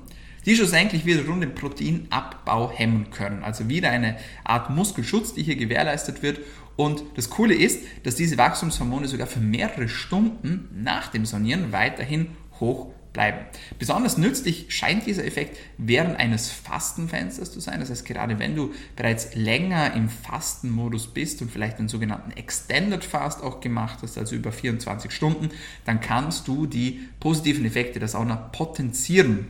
die 0.46 0.56
schlussendlich 0.56 1.04
wiederum 1.04 1.40
den 1.40 1.54
Proteinabbau 1.54 2.70
hemmen 2.70 3.10
können. 3.10 3.42
Also 3.42 3.68
wieder 3.68 3.90
eine 3.90 4.16
Art 4.44 4.70
Muskelschutz, 4.70 5.34
die 5.34 5.42
hier 5.42 5.56
gewährleistet 5.56 6.22
wird. 6.22 6.40
Und 6.76 7.02
das 7.16 7.30
Coole 7.30 7.54
ist, 7.54 7.82
dass 8.04 8.14
diese 8.14 8.38
Wachstumshormone 8.38 9.08
sogar 9.08 9.26
für 9.26 9.40
mehrere 9.40 9.88
Stunden 9.88 10.68
nach 10.82 11.08
dem 11.08 11.26
Sonieren 11.26 11.72
weiterhin 11.72 12.28
hoch 12.60 12.92
bleiben. 13.16 13.46
Besonders 13.78 14.18
nützlich 14.18 14.66
scheint 14.68 15.06
dieser 15.06 15.24
Effekt 15.24 15.56
während 15.78 16.20
eines 16.20 16.50
Fastenfensters 16.50 17.50
zu 17.50 17.60
sein. 17.60 17.80
Das 17.80 17.88
heißt, 17.88 18.04
gerade 18.04 18.38
wenn 18.38 18.54
du 18.54 18.74
bereits 18.94 19.34
länger 19.34 19.94
im 19.94 20.10
Fastenmodus 20.10 21.14
bist 21.14 21.40
und 21.40 21.50
vielleicht 21.50 21.78
den 21.78 21.88
sogenannten 21.88 22.32
Extended 22.32 23.02
Fast 23.02 23.42
auch 23.42 23.60
gemacht 23.60 24.00
hast, 24.02 24.18
also 24.18 24.36
über 24.36 24.52
24 24.52 25.10
Stunden, 25.10 25.48
dann 25.86 26.02
kannst 26.02 26.46
du 26.46 26.66
die 26.66 27.08
positiven 27.18 27.64
Effekte 27.64 27.98
der 27.98 28.08
Sauna 28.08 28.36
potenzieren. 28.36 29.46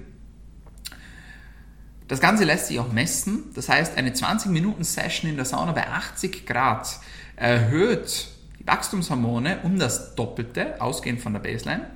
Das 2.06 2.20
Ganze 2.20 2.44
lässt 2.44 2.68
sich 2.68 2.78
auch 2.78 2.92
messen. 2.92 3.46
Das 3.54 3.68
heißt, 3.68 3.98
eine 3.98 4.10
20-Minuten-Session 4.10 5.28
in 5.28 5.34
der 5.34 5.44
Sauna 5.44 5.72
bei 5.72 5.88
80 5.88 6.46
Grad 6.46 7.00
erhöht 7.34 8.28
die 8.60 8.66
Wachstumshormone 8.68 9.58
um 9.64 9.80
das 9.80 10.14
Doppelte, 10.14 10.80
ausgehend 10.80 11.20
von 11.20 11.32
der 11.32 11.40
Baseline. 11.40 11.90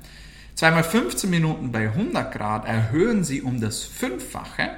Zweimal 0.54 0.84
15 0.84 1.30
Minuten 1.30 1.72
bei 1.72 1.88
100 1.88 2.32
Grad 2.32 2.66
erhöhen 2.66 3.24
sie 3.24 3.42
um 3.42 3.60
das 3.60 3.82
Fünffache. 3.82 4.70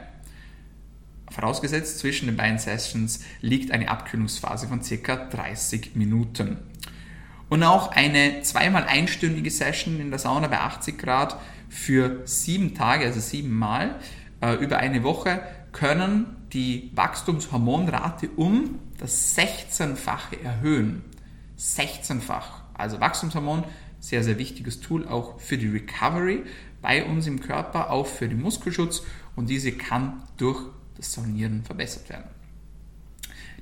Vorausgesetzt, 1.31 1.99
zwischen 1.99 2.27
den 2.27 2.37
beiden 2.37 2.59
Sessions 2.59 3.25
liegt 3.41 3.73
eine 3.73 3.89
Abkühlungsphase 3.89 4.69
von 4.69 4.81
ca. 4.83 5.17
30 5.17 5.97
Minuten. 5.97 6.59
Und 7.49 7.63
auch 7.65 7.93
eine 7.93 8.43
zweimal 8.43 8.85
einstündige 8.85 9.51
Session 9.51 10.01
in 10.01 10.11
der 10.11 10.19
Sauna 10.19 10.49
bei 10.49 10.61
80 10.61 10.99
Grad 10.99 11.39
für 11.69 12.23
sieben 12.25 12.75
Tage, 12.75 13.05
also 13.07 13.21
sieben 13.21 13.59
Mal 13.59 13.97
äh, 14.41 14.55
über 14.55 14.79
eine 14.79 15.03
Woche, 15.03 15.43
können 15.73 16.37
die 16.53 16.91
Wachstumshormonrate 16.95 18.29
um 18.37 18.79
das 18.99 19.37
16-fache 19.37 20.43
erhöhen. 20.43 21.03
16-fach. 21.59 22.63
Also 22.75 23.01
Wachstumshormon 23.01 23.65
sehr, 24.03 24.25
sehr 24.25 24.37
wichtiges 24.37 24.81
Tool 24.81 25.07
auch 25.07 25.41
für 25.41 25.57
die 25.57 25.69
Recovery 25.69 26.43
bei 26.83 27.05
uns 27.05 27.29
im 27.29 27.41
Körper, 27.41 27.91
auch 27.91 28.07
für 28.07 28.29
den 28.29 28.43
Muskelschutz 28.43 29.05
und 29.37 29.49
diese 29.49 29.73
kann 29.73 30.25
durch 30.37 30.61
das 30.97 31.13
Saunieren 31.13 31.63
verbessert 31.63 32.11
werden. 32.11 32.29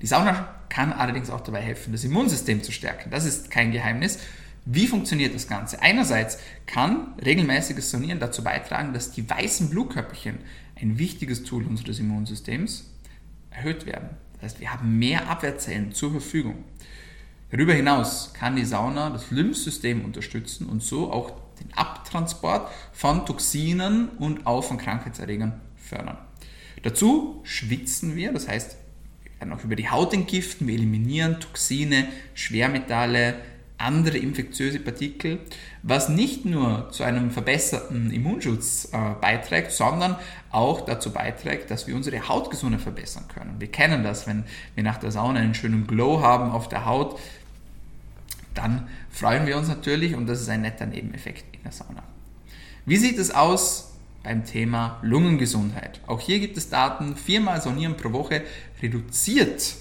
Die 0.01 0.07
Sauna 0.07 0.55
kann 0.71 0.95
allerdings 0.95 1.29
auch 1.29 1.43
dabei 1.43 1.61
helfen, 1.61 1.93
das 1.93 2.05
Immunsystem 2.05 2.63
zu 2.63 2.73
stärken. 2.73 3.11
Das 3.11 3.27
ist 3.27 3.51
kein 3.51 3.71
Geheimnis. 3.71 4.19
Wie 4.65 4.87
funktioniert 4.87 5.35
das 5.35 5.47
Ganze? 5.47 5.83
Einerseits 5.83 6.39
kann 6.65 7.15
regelmäßiges 7.23 7.91
Saunieren 7.91 8.19
dazu 8.19 8.43
beitragen, 8.43 8.95
dass 8.95 9.13
die 9.13 9.29
weißen 9.29 9.69
Blutkörperchen, 9.69 10.39
ein 10.81 10.99
wichtiges 10.99 11.45
Tool 11.45 11.67
unseres 11.67 11.99
Immunsystems, 11.99 12.91
erhöht 13.51 13.85
werden. 13.85 14.09
Das 14.35 14.53
heißt, 14.53 14.61
wir 14.61 14.73
haben 14.73 14.99
mehr 14.99 15.29
Abwehrzellen 15.29 15.93
zur 15.93 16.13
Verfügung. 16.13 16.65
Darüber 17.51 17.73
hinaus 17.73 18.33
kann 18.33 18.57
die 18.57 18.65
Sauna 18.65 19.11
das 19.11 19.31
Lymphsystem 19.31 20.05
unterstützen 20.05 20.67
und 20.67 20.83
so 20.83 21.13
auch 21.13 21.33
den 21.61 21.73
Abtransport 21.75 22.71
von 22.93 23.27
Toxinen 23.27 24.09
und 24.11 24.47
auch 24.47 24.63
von 24.63 24.79
Krankheitserregern 24.79 25.61
fördern. 25.77 26.19
Dazu 26.83 27.41
schwitzen 27.43 28.17
wir, 28.17 28.33
das 28.33 28.49
heißt, 28.49 28.77
wir 29.25 29.41
werden 29.41 29.53
auch 29.53 29.65
über 29.65 29.77
die 29.77 29.91
Haut 29.91 30.15
entgiften, 30.15 30.67
wir 30.67 30.75
eliminieren 30.75 31.41
Toxine, 31.41 32.09
Schwermetalle, 32.35 33.35
andere 33.81 34.19
infektiöse 34.19 34.79
Partikel, 34.79 35.39
was 35.83 36.09
nicht 36.09 36.45
nur 36.45 36.91
zu 36.91 37.03
einem 37.03 37.31
verbesserten 37.31 38.11
Immunschutz 38.11 38.91
äh, 38.93 39.15
beiträgt, 39.21 39.73
sondern 39.73 40.17
auch 40.51 40.83
dazu 40.83 41.13
beiträgt, 41.13 41.71
dass 41.71 41.87
wir 41.87 41.97
unsere 41.97 42.29
Hautgesundheit 42.29 42.83
verbessern 42.83 43.25
können. 43.33 43.57
Wir 43.59 43.69
kennen 43.69 44.03
das, 44.03 44.27
wenn 44.27 44.45
wir 44.75 44.85
nach 44.85 44.99
der 44.99 45.11
Sauna 45.11 45.41
einen 45.41 45.55
schönen 45.55 45.87
Glow 45.87 46.21
haben 46.21 46.51
auf 46.51 46.69
der 46.69 46.85
Haut, 46.85 47.19
dann 48.55 48.89
freuen 49.11 49.47
wir 49.47 49.57
uns 49.57 49.69
natürlich 49.69 50.15
und 50.15 50.27
das 50.27 50.41
ist 50.41 50.49
ein 50.49 50.63
netter 50.63 50.87
Nebeneffekt 50.87 51.45
in 51.55 51.63
der 51.63 51.73
Sauna. 51.73 52.03
Wie 52.87 52.97
sieht 52.97 53.19
es 53.19 53.31
aus 53.31 53.93
beim 54.23 54.45
Thema 54.45 54.99
Lungengesundheit? 55.03 56.01
Auch 56.07 56.21
hier 56.21 56.41
gibt 56.41 56.57
es 56.57 56.69
Daten, 56.69 57.17
viermal 57.17 57.61
Saunieren 57.61 57.97
pro 57.97 58.13
Woche 58.13 58.43
reduziert 58.83 59.77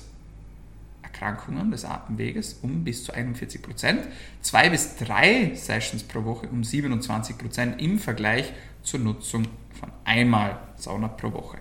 Erkrankungen 1.02 1.72
des 1.72 1.86
Atemweges 1.86 2.60
um 2.62 2.84
bis 2.84 3.04
zu 3.04 3.14
41 3.14 3.62
Prozent, 3.62 4.08
zwei 4.42 4.70
bis 4.70 4.96
drei 4.96 5.54
Sessions 5.56 6.04
pro 6.04 6.24
Woche 6.24 6.48
um 6.48 6.64
27 6.64 7.38
Prozent 7.38 7.82
im 7.82 8.00
Vergleich 8.00 8.54
zur 8.84 9.00
Nutzung 9.00 9.46
von 9.80 9.92
einmal 10.06 10.60
Sauna 10.78 11.08
pro 11.10 11.34
Woche. 11.34 11.58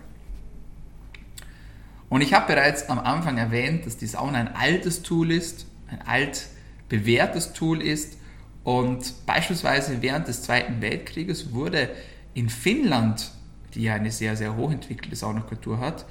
Und 2.09 2.21
ich 2.21 2.33
habe 2.33 2.53
bereits 2.53 2.89
am 2.89 2.99
Anfang 2.99 3.37
erwähnt, 3.37 3.85
dass 3.85 3.97
die 3.97 4.07
Sauna 4.07 4.39
ein 4.39 4.55
altes 4.55 5.03
Tool 5.03 5.31
ist, 5.31 5.67
ein 5.87 6.01
alt 6.01 6.47
bewährtes 6.89 7.53
Tool 7.53 7.81
ist. 7.81 8.17
Und 8.63 9.25
beispielsweise 9.25 10.01
während 10.01 10.27
des 10.27 10.43
Zweiten 10.43 10.81
Weltkrieges 10.81 11.53
wurde 11.53 11.89
in 12.33 12.49
Finnland, 12.49 13.31
die 13.73 13.83
ja 13.83 13.95
eine 13.95 14.11
sehr, 14.11 14.35
sehr 14.35 14.57
hochentwickelte 14.57 15.15
Saunakultur 15.15 15.79
hat, 15.79 16.05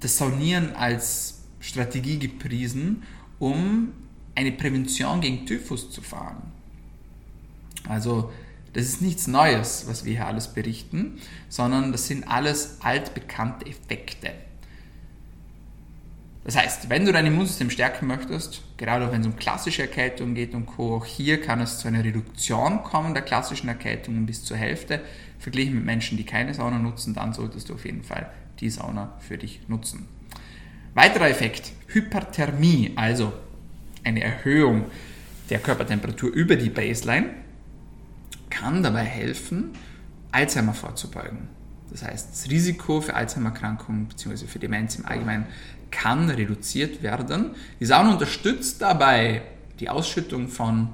das 0.00 0.16
Saunieren 0.16 0.74
als 0.74 1.42
Strategie 1.60 2.18
gepriesen, 2.18 3.02
um 3.38 3.92
eine 4.34 4.52
Prävention 4.52 5.20
gegen 5.20 5.46
Typhus 5.46 5.90
zu 5.90 6.00
fahren. 6.02 6.42
Also 7.88 8.32
das 8.72 8.84
ist 8.84 9.02
nichts 9.02 9.26
Neues, 9.26 9.84
was 9.86 10.04
wir 10.04 10.14
hier 10.14 10.26
alles 10.26 10.48
berichten, 10.48 11.20
sondern 11.48 11.92
das 11.92 12.06
sind 12.06 12.26
alles 12.26 12.78
altbekannte 12.80 13.66
Effekte. 13.66 14.30
Das 16.44 16.56
heißt, 16.56 16.90
wenn 16.90 17.04
du 17.04 17.12
dein 17.12 17.26
Immunsystem 17.26 17.70
stärken 17.70 18.08
möchtest, 18.08 18.62
gerade 18.76 19.12
wenn 19.12 19.20
es 19.20 19.26
um 19.26 19.36
klassische 19.36 19.82
Erkältung 19.82 20.34
geht 20.34 20.54
und 20.54 20.66
Co., 20.66 20.96
auch 20.96 21.06
hier 21.06 21.40
kann 21.40 21.60
es 21.60 21.78
zu 21.78 21.86
einer 21.86 22.02
Reduktion 22.02 22.82
kommen 22.82 23.14
der 23.14 23.22
klassischen 23.22 23.68
Erkältungen 23.68 24.26
bis 24.26 24.44
zur 24.44 24.56
Hälfte. 24.56 25.00
Verglichen 25.38 25.76
mit 25.76 25.84
Menschen, 25.84 26.18
die 26.18 26.24
keine 26.24 26.52
Sauna 26.52 26.78
nutzen, 26.78 27.14
dann 27.14 27.32
solltest 27.32 27.68
du 27.68 27.74
auf 27.74 27.84
jeden 27.84 28.02
Fall 28.02 28.30
die 28.58 28.70
Sauna 28.70 29.16
für 29.20 29.38
dich 29.38 29.60
nutzen. 29.68 30.08
Weiterer 30.94 31.28
Effekt, 31.28 31.72
Hyperthermie, 31.86 32.92
also 32.96 33.32
eine 34.04 34.22
Erhöhung 34.22 34.86
der 35.48 35.60
Körpertemperatur 35.60 36.30
über 36.32 36.56
die 36.56 36.70
Baseline, 36.70 37.30
kann 38.50 38.82
dabei 38.82 39.04
helfen, 39.04 39.70
Alzheimer 40.32 40.74
vorzubeugen. 40.74 41.48
Das 41.90 42.02
heißt, 42.02 42.32
das 42.32 42.50
Risiko 42.50 43.00
für 43.00 43.14
Alzheimer-Erkrankungen 43.14 44.06
bzw. 44.06 44.46
für 44.46 44.58
Demenz 44.58 44.96
im 44.96 45.06
Allgemeinen 45.06 45.46
kann 45.92 46.28
reduziert 46.28 47.02
werden. 47.02 47.50
Die 47.78 47.86
Sauna 47.86 48.12
unterstützt 48.12 48.82
dabei 48.82 49.42
die 49.78 49.88
Ausschüttung 49.88 50.48
von 50.48 50.88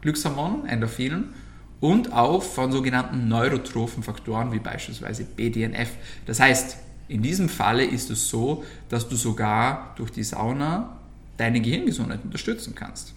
Glückshormonen, 0.00 0.66
Endorphinen 0.66 1.34
und 1.78 2.12
auch 2.12 2.42
von 2.42 2.72
sogenannten 2.72 3.28
neurotrophen 3.28 4.02
Faktoren 4.02 4.52
wie 4.52 4.58
beispielsweise 4.58 5.24
BDNF. 5.24 5.90
Das 6.26 6.40
heißt, 6.40 6.76
in 7.08 7.22
diesem 7.22 7.48
Falle 7.48 7.84
ist 7.84 8.10
es 8.10 8.28
so, 8.28 8.64
dass 8.88 9.08
du 9.08 9.16
sogar 9.16 9.94
durch 9.96 10.10
die 10.10 10.22
Sauna 10.22 10.96
deine 11.36 11.60
Gehirngesundheit 11.60 12.20
unterstützen 12.22 12.74
kannst. 12.74 13.14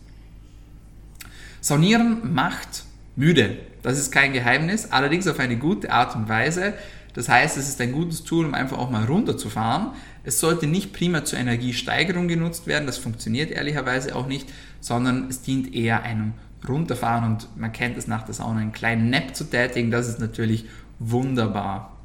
Saunieren 1.62 2.34
macht 2.34 2.86
müde. 3.16 3.58
Das 3.84 3.98
ist 3.98 4.12
kein 4.12 4.34
Geheimnis, 4.34 4.92
allerdings 4.92 5.28
auf 5.28 5.40
eine 5.40 5.58
gute 5.58 5.92
Art 5.92 6.16
und 6.16 6.28
Weise. 6.28 6.74
Das 7.14 7.30
heißt, 7.30 7.58
es 7.58 7.70
ist 7.70 7.80
ein 7.82 7.92
gutes 7.92 8.24
Tool, 8.24 8.46
um 8.46 8.54
einfach 8.54 8.78
auch 8.78 8.90
mal 8.90 9.06
runterzufahren. 9.06 9.92
Es 10.24 10.40
sollte 10.40 10.68
nicht 10.68 10.94
prima 10.94 11.26
zur 11.26 11.40
Energiesteigerung 11.40 12.28
genutzt 12.28 12.66
werden, 12.68 12.86
das 12.86 12.98
funktioniert 12.98 13.52
ehrlicherweise 13.52 14.16
auch 14.16 14.28
nicht, 14.28 14.52
sondern 14.80 15.30
es 15.30 15.42
dient 15.42 15.74
eher 15.74 16.04
einem 16.04 16.34
Runterfahren 16.68 17.26
und 17.26 17.58
man 17.58 17.74
kennt 17.74 17.98
es 17.98 18.08
nach 18.08 18.24
der 18.24 18.34
Sauna, 18.34 18.62
einen 18.62 18.72
kleinen 18.72 19.10
Nap 19.10 19.36
zu 19.36 19.44
tätigen, 19.44 19.92
das 19.92 20.08
ist 20.08 20.20
natürlich 20.20 20.66
wunderbar. 21.00 21.98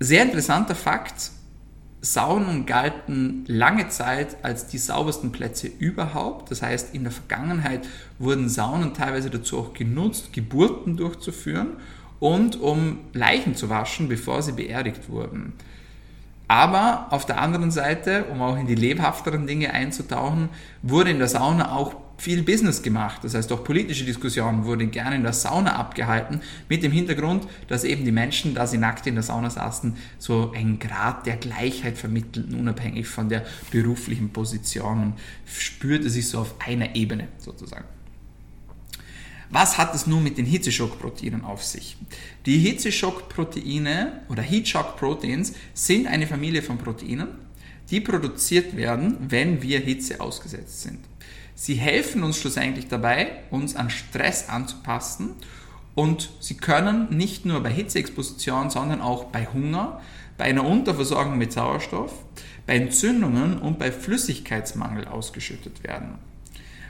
Sehr 0.00 0.22
interessanter 0.22 0.74
Fakt, 0.74 1.32
Saunen 2.00 2.64
galten 2.64 3.44
lange 3.48 3.88
Zeit 3.88 4.36
als 4.44 4.68
die 4.68 4.78
saubersten 4.78 5.32
Plätze 5.32 5.66
überhaupt. 5.66 6.50
Das 6.50 6.62
heißt, 6.62 6.94
in 6.94 7.02
der 7.02 7.10
Vergangenheit 7.10 7.88
wurden 8.20 8.48
Saunen 8.48 8.94
teilweise 8.94 9.30
dazu 9.30 9.58
auch 9.58 9.72
genutzt, 9.72 10.32
Geburten 10.32 10.96
durchzuführen 10.96 11.78
und 12.20 12.60
um 12.60 13.00
Leichen 13.12 13.56
zu 13.56 13.68
waschen, 13.68 14.08
bevor 14.08 14.42
sie 14.42 14.52
beerdigt 14.52 15.08
wurden. 15.08 15.54
Aber 16.48 17.08
auf 17.10 17.26
der 17.26 17.40
anderen 17.40 17.70
Seite, 17.70 18.24
um 18.24 18.40
auch 18.40 18.58
in 18.58 18.66
die 18.66 18.74
lebhafteren 18.74 19.46
Dinge 19.46 19.72
einzutauchen, 19.74 20.48
wurde 20.82 21.10
in 21.10 21.18
der 21.18 21.28
Sauna 21.28 21.72
auch 21.72 21.94
viel 22.16 22.42
Business 22.42 22.82
gemacht. 22.82 23.22
Das 23.22 23.34
heißt, 23.34 23.52
auch 23.52 23.62
politische 23.62 24.04
Diskussionen 24.04 24.64
wurden 24.64 24.90
gerne 24.90 25.16
in 25.16 25.22
der 25.22 25.34
Sauna 25.34 25.76
abgehalten, 25.76 26.40
mit 26.68 26.82
dem 26.82 26.90
Hintergrund, 26.90 27.46
dass 27.68 27.84
eben 27.84 28.04
die 28.04 28.12
Menschen, 28.12 28.54
da 28.54 28.66
sie 28.66 28.78
nackt 28.78 29.06
in 29.06 29.14
der 29.14 29.22
Sauna 29.22 29.50
saßen, 29.50 29.96
so 30.18 30.52
einen 30.52 30.78
Grad 30.78 31.26
der 31.26 31.36
Gleichheit 31.36 31.96
vermittelten, 31.96 32.58
unabhängig 32.58 33.06
von 33.06 33.28
der 33.28 33.44
beruflichen 33.70 34.30
Position 34.30 35.02
und 35.02 35.14
spürte 35.44 36.10
sich 36.10 36.28
so 36.28 36.40
auf 36.40 36.54
einer 36.66 36.96
Ebene 36.96 37.28
sozusagen. 37.38 37.84
Was 39.50 39.78
hat 39.78 39.94
es 39.94 40.06
nun 40.06 40.22
mit 40.22 40.36
den 40.36 40.44
Hitzeschockproteinen 40.44 41.44
auf 41.44 41.64
sich? 41.64 41.96
Die 42.44 42.58
Hitzeschockproteine 42.58 44.20
oder 44.28 44.42
Heatshock-Proteins 44.42 45.54
sind 45.72 46.06
eine 46.06 46.26
Familie 46.26 46.62
von 46.62 46.76
Proteinen, 46.76 47.28
die 47.90 48.00
produziert 48.00 48.76
werden, 48.76 49.16
wenn 49.28 49.62
wir 49.62 49.80
Hitze 49.80 50.20
ausgesetzt 50.20 50.82
sind. 50.82 50.98
Sie 51.54 51.74
helfen 51.74 52.22
uns 52.22 52.38
schlussendlich 52.38 52.88
dabei, 52.88 53.30
uns 53.50 53.74
an 53.74 53.88
Stress 53.88 54.50
anzupassen 54.50 55.30
und 55.94 56.30
sie 56.40 56.56
können 56.56 57.16
nicht 57.16 57.46
nur 57.46 57.60
bei 57.60 57.70
Hitzeexposition, 57.70 58.70
sondern 58.70 59.00
auch 59.00 59.24
bei 59.24 59.46
Hunger, 59.46 60.00
bei 60.36 60.44
einer 60.44 60.64
Unterversorgung 60.64 61.38
mit 61.38 61.52
Sauerstoff, 61.52 62.12
bei 62.66 62.76
Entzündungen 62.76 63.58
und 63.58 63.78
bei 63.78 63.90
Flüssigkeitsmangel 63.90 65.08
ausgeschüttet 65.08 65.82
werden. 65.82 66.18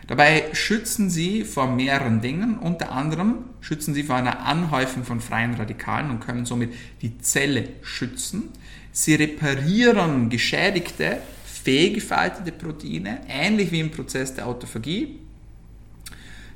Dabei 0.09 0.47
schützen 0.55 1.11
sie 1.11 1.45
vor 1.45 1.71
mehreren 1.71 2.23
Dingen, 2.23 2.59
unter 2.59 2.93
anderem 2.93 3.45
schützen 3.61 3.93
sie 3.93 4.03
vor 4.03 4.17
einer 4.17 4.47
Anhäufung 4.47 5.05
von 5.05 5.21
freien 5.21 5.53
Radikalen 5.53 6.11
und 6.11 6.21
können 6.21 6.47
somit 6.47 6.73
die 7.03 7.19
Zelle 7.19 7.69
schützen. 7.83 8.45
Sie 8.91 9.15
reparieren 9.15 10.31
geschädigte, 10.31 11.19
fehlgefaltete 11.45 12.53
Proteine, 12.53 13.21
ähnlich 13.29 13.71
wie 13.71 13.81
im 13.81 13.91
Prozess 13.91 14.35
der 14.35 14.47
Autophagie. 14.47 15.19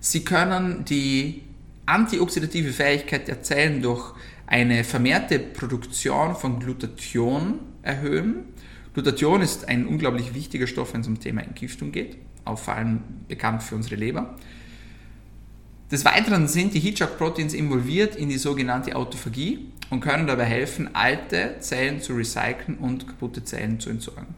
Sie 0.00 0.24
können 0.24 0.86
die 0.86 1.42
antioxidative 1.84 2.72
Fähigkeit 2.72 3.28
der 3.28 3.42
Zellen 3.42 3.82
durch 3.82 4.14
eine 4.46 4.82
vermehrte 4.82 5.38
Produktion 5.38 6.36
von 6.36 6.58
Glutathion 6.58 7.58
erhöhen. 7.82 8.44
Glutathion 8.94 9.42
ist 9.42 9.68
ein 9.68 9.86
unglaublich 9.86 10.32
wichtiger 10.32 10.66
Stoff, 10.66 10.94
wenn 10.94 11.02
es 11.02 11.06
um 11.06 11.20
Thema 11.20 11.42
Entgiftung 11.42 11.92
geht 11.92 12.16
auch 12.44 12.58
vor 12.58 12.74
allem 12.74 13.00
bekannt 13.28 13.62
für 13.62 13.74
unsere 13.74 13.96
Leber. 13.96 14.36
Des 15.90 16.04
Weiteren 16.04 16.48
sind 16.48 16.72
die 16.72 16.80
Heatshock-Proteins 16.80 17.52
involviert 17.52 18.16
in 18.16 18.30
die 18.30 18.38
sogenannte 18.38 18.96
Autophagie 18.96 19.70
und 19.90 20.00
können 20.00 20.26
dabei 20.26 20.44
helfen, 20.44 20.94
alte 20.94 21.56
Zellen 21.60 22.00
zu 22.00 22.14
recyceln 22.14 22.78
und 22.78 23.06
kaputte 23.06 23.44
Zellen 23.44 23.78
zu 23.78 23.90
entsorgen. 23.90 24.34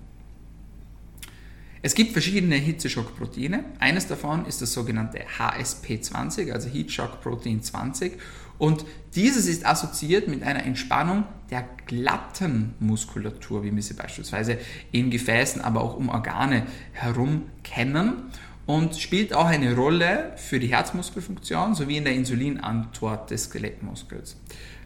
Es 1.80 1.94
gibt 1.94 2.12
verschiedene 2.12 2.56
Hitzeschock-Proteine. 2.56 3.64
Eines 3.78 4.08
davon 4.08 4.46
ist 4.46 4.62
das 4.62 4.72
sogenannte 4.72 5.20
HSP20, 5.38 6.50
also 6.50 6.68
Heatshock 6.68 7.20
Protein 7.20 7.62
20. 7.62 8.14
Und 8.58 8.84
dieses 9.14 9.46
ist 9.46 9.66
assoziiert 9.66 10.26
mit 10.26 10.42
einer 10.42 10.64
Entspannung 10.64 11.24
der 11.54 11.68
glatten 11.86 12.74
Muskulatur, 12.80 13.62
wie 13.62 13.72
wir 13.72 13.80
sie 13.80 13.94
beispielsweise 13.94 14.58
in 14.90 15.08
Gefäßen, 15.08 15.62
aber 15.62 15.82
auch 15.82 15.96
um 15.96 16.08
Organe 16.08 16.66
herum 16.90 17.42
kennen 17.62 18.24
und 18.66 18.96
spielt 18.96 19.32
auch 19.34 19.46
eine 19.46 19.76
Rolle 19.76 20.32
für 20.34 20.58
die 20.58 20.66
Herzmuskelfunktion 20.66 21.76
sowie 21.76 21.98
in 21.98 22.04
der 22.04 22.14
Insulinantwort 22.14 23.30
des 23.30 23.44
Skelettmuskels. 23.44 24.36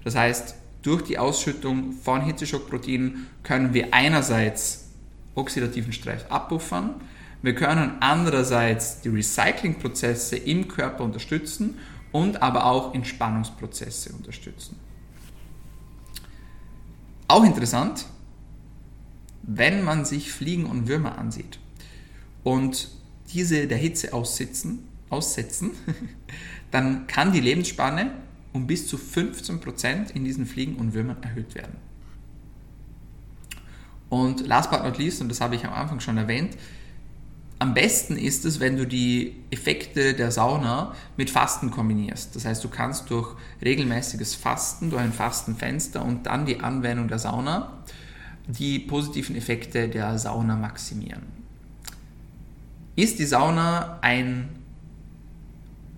Das 0.05 0.15
heißt, 0.15 0.57
durch 0.83 1.03
die 1.05 1.19
Ausschüttung 1.19 1.93
von 1.93 2.21
Hitzeschockproteinen 2.21 3.29
können 3.43 3.73
wir 3.73 3.95
einerseits 3.95 4.91
oxidativen 5.35 5.95
Stress 5.95 6.27
abpuffern, 6.29 6.97
wir 7.41 7.55
können 7.55 7.93
andererseits 8.01 9.01
die 9.01 9.09
Recyclingprozesse 9.09 10.37
im 10.37 10.69
Körper 10.69 11.05
unterstützen 11.05 11.79
und 12.13 12.43
aber 12.43 12.67
auch 12.67 12.95
Entspannungsprozesse 12.95 14.13
unterstützen. 14.13 14.77
Auch 17.29 17.45
interessant, 17.45 18.07
wenn 19.43 19.85
man 19.85 20.05
sich 20.05 20.33
Fliegen 20.33 20.67
und 20.67 20.89
Würmer 20.89 21.19
ansieht 21.19 21.59
und 22.43 22.91
diese 23.33 23.67
der 23.67 23.79
Hitze 23.79 24.13
aussitzen, 24.13 24.89
aussetzen, 25.11 25.73
dann 26.71 27.07
kann 27.07 27.33
die 27.33 27.41
Lebensspanne 27.41 28.13
um 28.53 28.67
bis 28.67 28.87
zu 28.87 28.97
15% 28.97 30.11
in 30.15 30.25
diesen 30.25 30.47
Fliegen 30.47 30.77
und 30.77 30.95
Würmern 30.95 31.23
erhöht 31.23 31.55
werden. 31.55 31.77
Und 34.09 34.47
last 34.47 34.71
but 34.71 34.83
not 34.83 34.99
least, 34.99 35.21
und 35.21 35.29
das 35.29 35.41
habe 35.41 35.55
ich 35.55 35.65
am 35.67 35.73
Anfang 35.73 36.01
schon 36.01 36.17
erwähnt, 36.17 36.57
am 37.61 37.75
besten 37.75 38.17
ist 38.17 38.45
es, 38.45 38.61
wenn 38.61 38.77
du 38.77 38.87
die 38.87 39.35
Effekte 39.51 40.15
der 40.15 40.31
Sauna 40.31 40.95
mit 41.17 41.31
Fasten 41.31 41.71
kombinierst. 41.71 42.37
Das 42.37 42.45
heißt, 42.45 42.63
du 42.63 42.69
kannst 42.69 43.11
durch 43.11 43.35
regelmäßiges 43.65 44.37
Fasten, 44.37 44.91
durch 44.91 45.03
ein 45.03 45.13
Fastenfenster 45.13 46.05
und 46.05 46.27
dann 46.27 46.47
die 46.47 46.61
Anwendung 46.61 47.09
der 47.09 47.19
Sauna 47.19 47.73
die 48.49 48.79
positiven 48.79 49.37
Effekte 49.37 49.89
der 49.89 50.19
Sauna 50.19 50.57
maximieren. 50.57 51.23
Ist 52.97 53.19
die 53.19 53.27
Sauna 53.27 53.99
ein 54.01 54.49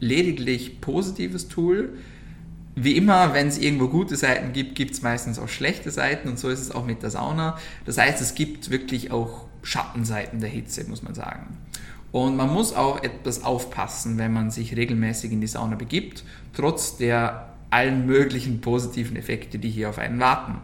lediglich 0.00 0.80
positives 0.80 1.48
Tool? 1.48 1.96
Wie 2.74 2.96
immer, 2.96 3.34
wenn 3.34 3.46
es 3.46 3.58
irgendwo 3.58 3.88
gute 3.88 4.16
Seiten 4.16 4.52
gibt, 4.52 4.74
gibt 4.74 4.92
es 4.92 5.02
meistens 5.02 5.38
auch 5.38 5.48
schlechte 5.48 5.90
Seiten 5.90 6.28
und 6.28 6.38
so 6.38 6.48
ist 6.48 6.60
es 6.60 6.72
auch 6.72 6.84
mit 6.84 7.02
der 7.02 7.10
Sauna. 7.10 7.56
Das 7.84 7.98
heißt, 7.98 8.20
es 8.20 8.34
gibt 8.34 8.70
wirklich 8.70 9.12
auch 9.12 9.46
Schattenseiten 9.62 10.40
der 10.40 10.50
Hitze, 10.50 10.84
muss 10.88 11.02
man 11.02 11.14
sagen. 11.14 11.58
Und 12.12 12.36
man 12.36 12.52
muss 12.52 12.72
auch 12.72 13.02
etwas 13.02 13.44
aufpassen, 13.44 14.18
wenn 14.18 14.32
man 14.32 14.50
sich 14.50 14.76
regelmäßig 14.76 15.32
in 15.32 15.40
die 15.40 15.46
Sauna 15.46 15.76
begibt, 15.76 16.24
trotz 16.54 16.96
der 16.96 17.54
allen 17.70 18.06
möglichen 18.06 18.60
positiven 18.60 19.16
Effekte, 19.16 19.58
die 19.58 19.70
hier 19.70 19.90
auf 19.90 19.98
einen 19.98 20.18
warten. 20.18 20.56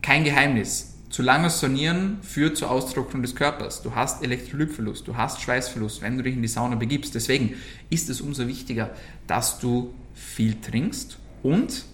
Kein 0.00 0.24
Geheimnis. 0.24 0.88
Zu 1.10 1.22
langes 1.22 1.60
Sonieren 1.60 2.18
führt 2.22 2.56
zur 2.56 2.70
Austrocknung 2.70 3.20
des 3.20 3.34
Körpers. 3.34 3.82
Du 3.82 3.94
hast 3.94 4.22
Elektrolytverlust, 4.22 5.06
du 5.06 5.16
hast 5.16 5.42
Schweißverlust, 5.42 6.00
wenn 6.00 6.16
du 6.16 6.22
dich 6.22 6.34
in 6.34 6.40
die 6.40 6.48
Sauna 6.48 6.76
begibst. 6.76 7.14
Deswegen 7.14 7.54
ist 7.90 8.08
es 8.08 8.22
umso 8.22 8.48
wichtiger, 8.48 8.90
dass 9.26 9.58
du 9.58 9.92
viel 10.14 10.54
trinkst 10.54 11.18
und 11.42 11.84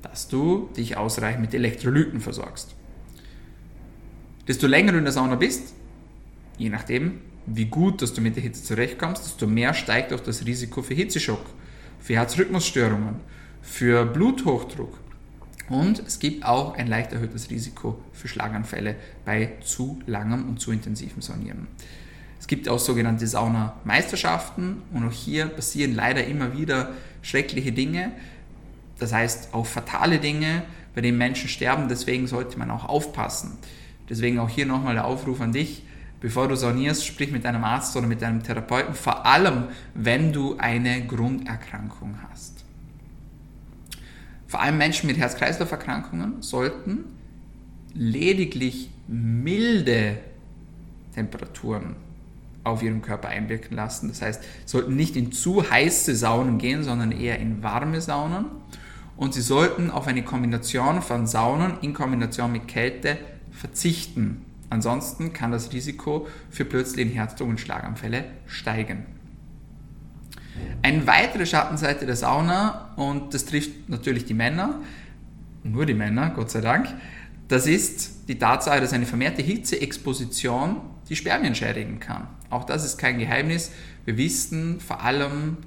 dass 0.00 0.28
du 0.28 0.70
dich 0.76 0.96
ausreichend 0.96 1.42
mit 1.42 1.52
Elektrolyten 1.52 2.20
versorgst. 2.20 2.75
Desto 4.48 4.66
länger 4.66 4.92
du 4.92 4.98
in 4.98 5.04
der 5.04 5.12
Sauna 5.12 5.34
bist, 5.34 5.74
je 6.58 6.68
nachdem, 6.68 7.20
wie 7.46 7.66
gut 7.66 8.02
dass 8.02 8.12
du 8.12 8.20
mit 8.20 8.36
der 8.36 8.42
Hitze 8.42 8.62
zurechtkommst, 8.62 9.24
desto 9.24 9.46
mehr 9.46 9.74
steigt 9.74 10.12
auch 10.12 10.20
das 10.20 10.46
Risiko 10.46 10.82
für 10.82 10.94
Hitzeschock, 10.94 11.44
für 12.00 12.14
Herzrhythmusstörungen, 12.14 13.16
für 13.62 14.04
Bluthochdruck 14.06 14.98
Und 15.68 15.98
es 16.06 16.18
gibt 16.18 16.44
auch 16.44 16.76
ein 16.76 16.86
leicht 16.86 17.12
erhöhtes 17.12 17.50
Risiko 17.50 17.98
für 18.12 18.28
Schlaganfälle 18.28 18.96
bei 19.24 19.52
zu 19.62 20.00
langem 20.06 20.48
und 20.48 20.60
zu 20.60 20.70
intensivem 20.70 21.22
Saunieren. 21.22 21.66
Es 22.38 22.46
gibt 22.46 22.68
auch 22.68 22.78
sogenannte 22.78 23.26
Saunameisterschaften 23.26 24.82
und 24.92 25.08
auch 25.08 25.12
hier 25.12 25.46
passieren 25.46 25.94
leider 25.94 26.24
immer 26.24 26.56
wieder 26.56 26.92
schreckliche 27.22 27.72
Dinge. 27.72 28.12
Das 28.98 29.12
heißt 29.12 29.52
auch 29.52 29.66
fatale 29.66 30.18
Dinge, 30.18 30.62
bei 30.94 31.00
denen 31.00 31.18
Menschen 31.18 31.48
sterben. 31.48 31.88
Deswegen 31.88 32.28
sollte 32.28 32.58
man 32.58 32.70
auch 32.70 32.84
aufpassen. 32.84 33.58
Deswegen 34.08 34.38
auch 34.38 34.48
hier 34.48 34.66
nochmal 34.66 34.94
der 34.94 35.06
Aufruf 35.06 35.40
an 35.40 35.52
dich. 35.52 35.82
Bevor 36.20 36.48
du 36.48 36.56
saunierst, 36.56 37.04
sprich 37.04 37.30
mit 37.30 37.44
deinem 37.44 37.64
Arzt 37.64 37.94
oder 37.96 38.06
mit 38.06 38.22
deinem 38.22 38.42
Therapeuten, 38.42 38.94
vor 38.94 39.26
allem 39.26 39.64
wenn 39.94 40.32
du 40.32 40.56
eine 40.56 41.06
Grunderkrankung 41.06 42.16
hast. 42.28 42.64
Vor 44.46 44.60
allem 44.60 44.78
Menschen 44.78 45.08
mit 45.08 45.18
Herz-Kreislauf-Erkrankungen 45.18 46.40
sollten 46.40 47.04
lediglich 47.94 48.90
milde 49.08 50.18
Temperaturen 51.14 51.96
auf 52.64 52.82
ihren 52.82 53.02
Körper 53.02 53.28
einwirken 53.28 53.76
lassen. 53.76 54.08
Das 54.08 54.22
heißt, 54.22 54.42
sollten 54.64 54.96
nicht 54.96 55.16
in 55.16 55.32
zu 55.32 55.68
heiße 55.70 56.16
Saunen 56.16 56.58
gehen, 56.58 56.82
sondern 56.82 57.12
eher 57.12 57.38
in 57.38 57.62
warme 57.62 58.00
Saunen. 58.00 58.46
Und 59.16 59.34
sie 59.34 59.40
sollten 59.40 59.90
auf 59.90 60.06
eine 60.06 60.22
Kombination 60.22 61.00
von 61.02 61.26
Saunen 61.26 61.78
in 61.80 61.94
Kombination 61.94 62.52
mit 62.52 62.68
Kälte 62.68 63.18
verzichten. 63.56 64.44
Ansonsten 64.70 65.32
kann 65.32 65.52
das 65.52 65.72
Risiko 65.72 66.26
für 66.50 66.64
plötzlichen 66.64 67.12
Herzdruck 67.12 67.48
und 67.48 67.60
Schlaganfälle 67.60 68.24
steigen. 68.46 69.06
Eine 70.82 71.06
weitere 71.06 71.46
Schattenseite 71.46 72.06
der 72.06 72.16
Sauna, 72.16 72.92
und 72.96 73.34
das 73.34 73.44
trifft 73.44 73.88
natürlich 73.88 74.24
die 74.24 74.34
Männer, 74.34 74.80
nur 75.62 75.86
die 75.86 75.94
Männer, 75.94 76.30
Gott 76.30 76.50
sei 76.50 76.60
Dank, 76.60 76.88
das 77.48 77.66
ist 77.66 78.28
die 78.28 78.38
Tatsache, 78.38 78.80
dass 78.80 78.92
eine 78.92 79.06
vermehrte 79.06 79.42
Hitzeexposition 79.42 80.80
die 81.08 81.16
Spermien 81.16 81.54
schädigen 81.54 82.00
kann. 82.00 82.26
Auch 82.50 82.64
das 82.64 82.84
ist 82.84 82.98
kein 82.98 83.18
Geheimnis. 83.18 83.70
Wir 84.04 84.16
wissen 84.16 84.80
vor 84.80 85.02
allem 85.02 85.58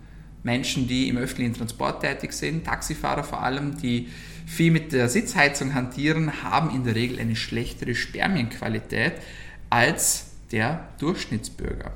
Menschen, 0.44 0.88
die 0.88 1.08
im 1.08 1.18
öffentlichen 1.18 1.54
Transport 1.54 2.02
tätig 2.02 2.34
sind, 2.34 2.66
Taxifahrer 2.66 3.24
vor 3.24 3.42
allem, 3.42 3.78
die 3.78 4.10
viel 4.50 4.72
mit 4.72 4.94
der 4.94 5.10
Sitzheizung 5.10 5.76
hantieren, 5.76 6.44
haben 6.44 6.76
in 6.76 6.84
der 6.84 6.96
Regel 6.96 7.20
eine 7.20 7.36
schlechtere 7.36 7.94
Spermienqualität 7.94 9.14
als 9.70 10.32
der 10.52 10.90
Durchschnittsbürger. 10.98 11.94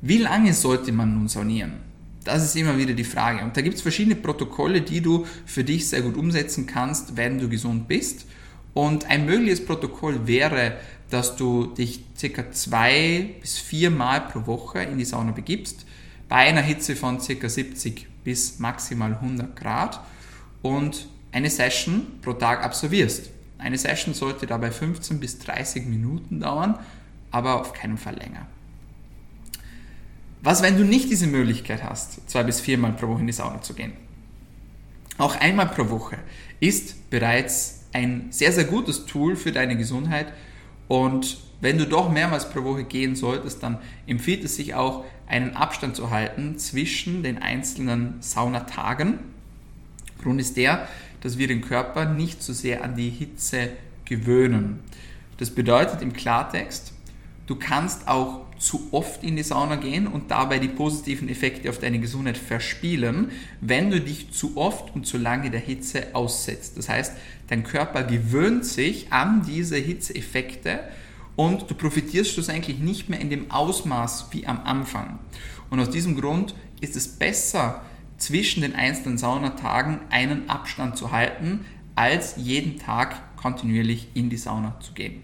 Wie 0.00 0.18
lange 0.18 0.54
sollte 0.54 0.92
man 0.92 1.14
nun 1.14 1.28
saunieren? 1.28 1.72
Das 2.22 2.44
ist 2.44 2.54
immer 2.54 2.78
wieder 2.78 2.94
die 2.94 3.04
Frage. 3.04 3.42
Und 3.42 3.56
da 3.56 3.60
gibt 3.60 3.74
es 3.74 3.82
verschiedene 3.82 4.14
Protokolle, 4.14 4.82
die 4.82 5.00
du 5.00 5.26
für 5.46 5.64
dich 5.64 5.88
sehr 5.88 6.02
gut 6.02 6.16
umsetzen 6.16 6.66
kannst, 6.66 7.16
wenn 7.16 7.38
du 7.38 7.48
gesund 7.48 7.88
bist. 7.88 8.26
Und 8.72 9.06
ein 9.06 9.26
mögliches 9.26 9.64
Protokoll 9.64 10.28
wäre, 10.28 10.76
dass 11.10 11.34
du 11.34 11.66
dich 11.66 12.04
circa 12.16 12.52
zwei 12.52 13.34
bis 13.40 13.58
vier 13.58 13.90
Mal 13.90 14.20
pro 14.20 14.46
Woche 14.46 14.78
in 14.80 14.98
die 14.98 15.04
Sauna 15.04 15.32
begibst, 15.32 15.86
bei 16.28 16.36
einer 16.36 16.62
Hitze 16.62 16.94
von 16.94 17.20
circa 17.20 17.48
70 17.48 18.06
bis 18.22 18.60
maximal 18.60 19.14
100 19.14 19.56
Grad 19.56 20.00
und 20.68 21.08
eine 21.32 21.50
Session 21.50 22.06
pro 22.22 22.32
Tag 22.32 22.64
absolvierst. 22.64 23.30
Eine 23.58 23.78
Session 23.78 24.14
sollte 24.14 24.46
dabei 24.46 24.70
15 24.70 25.20
bis 25.20 25.38
30 25.38 25.86
Minuten 25.86 26.40
dauern, 26.40 26.78
aber 27.30 27.60
auf 27.60 27.72
keinen 27.72 27.98
Fall 27.98 28.16
länger. 28.16 28.46
Was, 30.42 30.62
wenn 30.62 30.76
du 30.76 30.84
nicht 30.84 31.10
diese 31.10 31.26
Möglichkeit 31.26 31.82
hast, 31.82 32.28
zwei 32.28 32.42
bis 32.44 32.60
viermal 32.60 32.92
pro 32.92 33.08
Woche 33.08 33.20
in 33.20 33.26
die 33.26 33.32
Sauna 33.32 33.62
zu 33.62 33.74
gehen? 33.74 33.92
Auch 35.18 35.34
einmal 35.36 35.66
pro 35.66 35.88
Woche 35.88 36.18
ist 36.60 37.10
bereits 37.10 37.84
ein 37.92 38.26
sehr, 38.30 38.52
sehr 38.52 38.64
gutes 38.64 39.06
Tool 39.06 39.36
für 39.36 39.52
deine 39.52 39.76
Gesundheit. 39.76 40.32
Und 40.88 41.38
wenn 41.60 41.78
du 41.78 41.86
doch 41.86 42.10
mehrmals 42.10 42.50
pro 42.50 42.62
Woche 42.64 42.84
gehen 42.84 43.16
solltest, 43.16 43.62
dann 43.62 43.78
empfiehlt 44.06 44.44
es 44.44 44.56
sich 44.56 44.74
auch, 44.74 45.04
einen 45.26 45.56
Abstand 45.56 45.96
zu 45.96 46.10
halten 46.10 46.58
zwischen 46.58 47.22
den 47.22 47.42
einzelnen 47.42 48.16
Saunatagen. 48.20 49.18
Grund 50.22 50.40
ist 50.40 50.56
der, 50.56 50.88
dass 51.20 51.38
wir 51.38 51.48
den 51.48 51.60
Körper 51.60 52.04
nicht 52.06 52.42
so 52.42 52.52
sehr 52.52 52.84
an 52.84 52.96
die 52.96 53.10
Hitze 53.10 53.70
gewöhnen. 54.04 54.80
Das 55.38 55.50
bedeutet 55.50 56.02
im 56.02 56.12
Klartext, 56.12 56.92
du 57.46 57.56
kannst 57.56 58.08
auch 58.08 58.46
zu 58.58 58.88
oft 58.92 59.22
in 59.22 59.36
die 59.36 59.42
Sauna 59.42 59.76
gehen 59.76 60.06
und 60.06 60.30
dabei 60.30 60.58
die 60.58 60.68
positiven 60.68 61.28
Effekte 61.28 61.68
auf 61.68 61.78
deine 61.78 61.98
Gesundheit 61.98 62.38
verspielen, 62.38 63.30
wenn 63.60 63.90
du 63.90 64.00
dich 64.00 64.30
zu 64.32 64.56
oft 64.56 64.94
und 64.94 65.06
zu 65.06 65.18
lange 65.18 65.50
der 65.50 65.60
Hitze 65.60 66.14
aussetzt. 66.14 66.78
Das 66.78 66.88
heißt, 66.88 67.12
dein 67.48 67.64
Körper 67.64 68.02
gewöhnt 68.04 68.64
sich 68.64 69.12
an 69.12 69.42
diese 69.46 69.76
Hitzeeffekte 69.76 70.80
und 71.36 71.70
du 71.70 71.74
profitierst 71.74 72.32
schlussendlich 72.32 72.78
nicht 72.78 73.10
mehr 73.10 73.20
in 73.20 73.28
dem 73.28 73.50
Ausmaß 73.50 74.28
wie 74.30 74.46
am 74.46 74.60
Anfang. 74.64 75.18
Und 75.68 75.80
aus 75.80 75.90
diesem 75.90 76.18
Grund 76.18 76.54
ist 76.80 76.96
es 76.96 77.08
besser, 77.08 77.82
zwischen 78.18 78.62
den 78.62 78.74
einzelnen 78.74 79.18
Saunatagen 79.18 80.00
einen 80.10 80.48
Abstand 80.48 80.96
zu 80.96 81.12
halten, 81.12 81.64
als 81.94 82.34
jeden 82.36 82.78
Tag 82.78 83.36
kontinuierlich 83.36 84.08
in 84.14 84.30
die 84.30 84.36
Sauna 84.36 84.78
zu 84.80 84.92
gehen. 84.92 85.22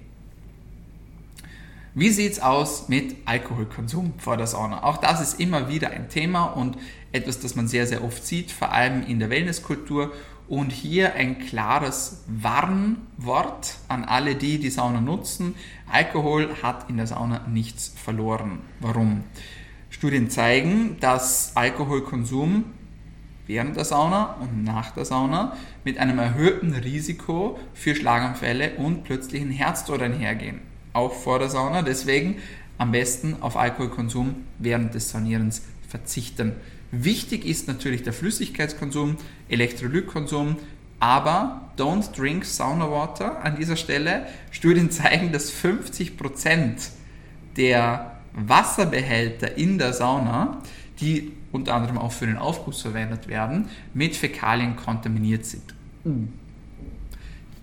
Wie 1.95 2.09
sieht 2.09 2.33
es 2.33 2.41
aus 2.41 2.89
mit 2.89 3.17
Alkoholkonsum 3.27 4.15
vor 4.17 4.39
der 4.39 4.47
Sauna? 4.47 4.83
Auch 4.85 4.97
das 4.97 5.21
ist 5.21 5.39
immer 5.39 5.69
wieder 5.69 5.91
ein 5.91 6.09
Thema 6.09 6.45
und 6.45 6.79
etwas, 7.13 7.41
das 7.41 7.55
man 7.55 7.69
sehr, 7.69 7.87
sehr 7.87 8.03
oft 8.03 8.27
sieht, 8.27 8.51
vor 8.51 8.73
allem 8.73 9.03
in 9.07 9.19
der 9.19 9.29
Wellnesskultur. 9.29 10.13
Und 10.49 10.73
hier 10.73 11.15
ein 11.15 11.39
klares 11.39 12.25
Warnwort 12.27 13.77
an 13.89 14.05
alle, 14.05 14.35
die 14.35 14.59
die 14.59 14.71
Sauna 14.71 15.01
nutzen. 15.01 15.55
Alkohol 15.91 16.49
hat 16.63 16.89
in 16.91 16.97
der 16.97 17.07
Sauna 17.07 17.47
nichts 17.47 17.93
verloren. 17.95 18.61
Warum? 18.81 19.25
Studien 19.91 20.31
zeigen, 20.31 20.97
dass 21.01 21.57
Alkoholkonsum 21.57 22.65
während 23.47 23.77
der 23.77 23.85
Sauna 23.85 24.37
und 24.41 24.65
nach 24.65 24.93
der 24.93 25.05
Sauna 25.05 25.57
mit 25.85 25.99
einem 25.99 26.19
erhöhten 26.19 26.75
Risiko 26.75 27.59
für 27.75 27.95
Schlaganfälle 27.95 28.75
und 28.77 29.05
plötzlichen 29.05 29.51
Herztod 29.51 30.03
einhergehen 30.03 30.73
auch 30.93 31.13
vor 31.13 31.39
der 31.39 31.49
Sauna. 31.49 31.83
Deswegen 31.83 32.37
am 32.79 32.93
besten 32.93 33.37
auf 33.41 33.57
Alkoholkonsum 33.57 34.37
während 34.59 34.95
des 34.95 35.11
Saunierens 35.11 35.63
verzichten. 35.89 36.53
Wichtig 36.91 37.45
ist 37.47 37.69
natürlich 37.69 38.03
der 38.03 38.13
Flüssigkeitskonsum, 38.13 39.17
Elektrolytkonsum, 39.49 40.57
aber 41.01 41.73
don't 41.79 42.15
drink 42.17 42.45
Sauna 42.45 42.91
Water 42.91 43.43
an 43.45 43.57
dieser 43.57 43.77
Stelle. 43.77 44.27
Studien 44.51 44.91
zeigen, 44.91 45.33
dass 45.33 45.53
50% 45.53 46.91
der 47.57 48.21
Wasserbehälter 48.35 49.57
in 49.57 49.79
der 49.79 49.93
Sauna, 49.93 50.63
die 51.01 51.33
unter 51.53 51.75
anderem 51.75 51.99
auch 51.99 52.13
für 52.13 52.27
den 52.27 52.39
Aufguss 52.39 52.83
verwendet 52.83 53.29
werden, 53.29 53.69
mit 53.95 54.17
Fäkalien 54.17 54.75
kontaminiert 54.75 55.45
sind. 55.45 55.75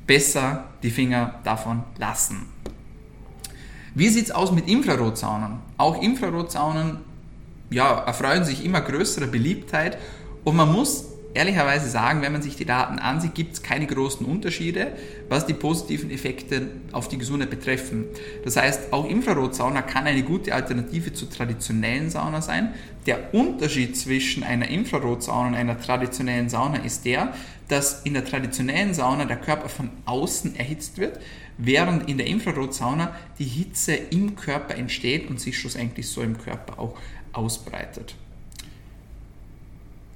Besser 0.08 0.66
die 0.82 0.92
Finger 0.92 1.40
davon 1.44 1.84
lassen. 1.98 2.46
Wie 3.96 4.10
sieht 4.10 4.26
es 4.26 4.32
aus 4.32 4.52
mit 4.52 4.68
Infrarotsaunen? 4.68 5.60
Auch 5.78 6.02
Infrarotsaunen 6.02 6.98
ja, 7.72 8.00
erfreuen 8.00 8.44
sich 8.44 8.64
immer 8.64 8.82
größerer 8.82 9.28
Beliebtheit 9.28 9.98
und 10.44 10.56
man 10.56 10.72
muss 10.72 11.06
ehrlicherweise 11.34 11.90
sagen, 11.90 12.22
wenn 12.22 12.32
man 12.32 12.42
sich 12.42 12.56
die 12.56 12.66
Daten 12.66 13.00
ansieht, 13.00 13.36
gibt 13.36 13.54
es 13.54 13.64
keine 13.64 13.86
großen 13.86 14.26
Unterschiede, 14.26 14.94
was 15.28 15.46
die 15.46 15.54
positiven 15.54 16.10
Effekte 16.12 16.68
auf 16.92 17.08
die 17.08 17.18
Gesundheit 17.18 17.50
betreffen. 17.50 18.06
Das 18.44 18.58
heißt, 18.58 18.92
auch 18.94 19.08
Infrarotsauna 19.08 19.82
kann 19.82 20.06
eine 20.06 20.24
gute 20.24 20.54
Alternative 20.54 21.14
zur 21.14 21.30
traditionellen 21.30 22.10
Sauna 22.10 22.42
sein. 22.42 22.74
Der 23.06 23.34
Unterschied 23.34 23.96
zwischen 23.96 24.44
einer 24.44 24.68
Infrarotsauna 24.68 25.50
und 25.50 25.56
einer 25.56 25.80
traditionellen 25.80 26.50
Sauna 26.50 26.78
ist 26.78 27.06
der, 27.06 27.34
dass 27.68 28.02
in 28.04 28.16
der 28.16 28.26
traditionellen 28.26 28.94
Sauna 28.94 29.26
der 29.26 29.38
Körper 29.38 29.70
von 29.70 29.92
außen 30.06 30.56
erhitzt 30.56 30.98
wird, 30.98 31.20
während 31.58 32.10
in 32.10 32.18
der 32.18 32.28
Infrarotsauna 32.28 33.16
die 33.38 33.46
Hitze 33.46 33.94
im 33.94 34.36
Körper 34.36 34.76
entsteht 34.76 35.30
und 35.30 35.40
sich 35.40 35.60
schlussendlich 35.60 36.10
so 36.10 36.22
im 36.22 36.38
Körper 36.38 36.80
auch 36.80 36.98
ausbreitet. 37.34 38.16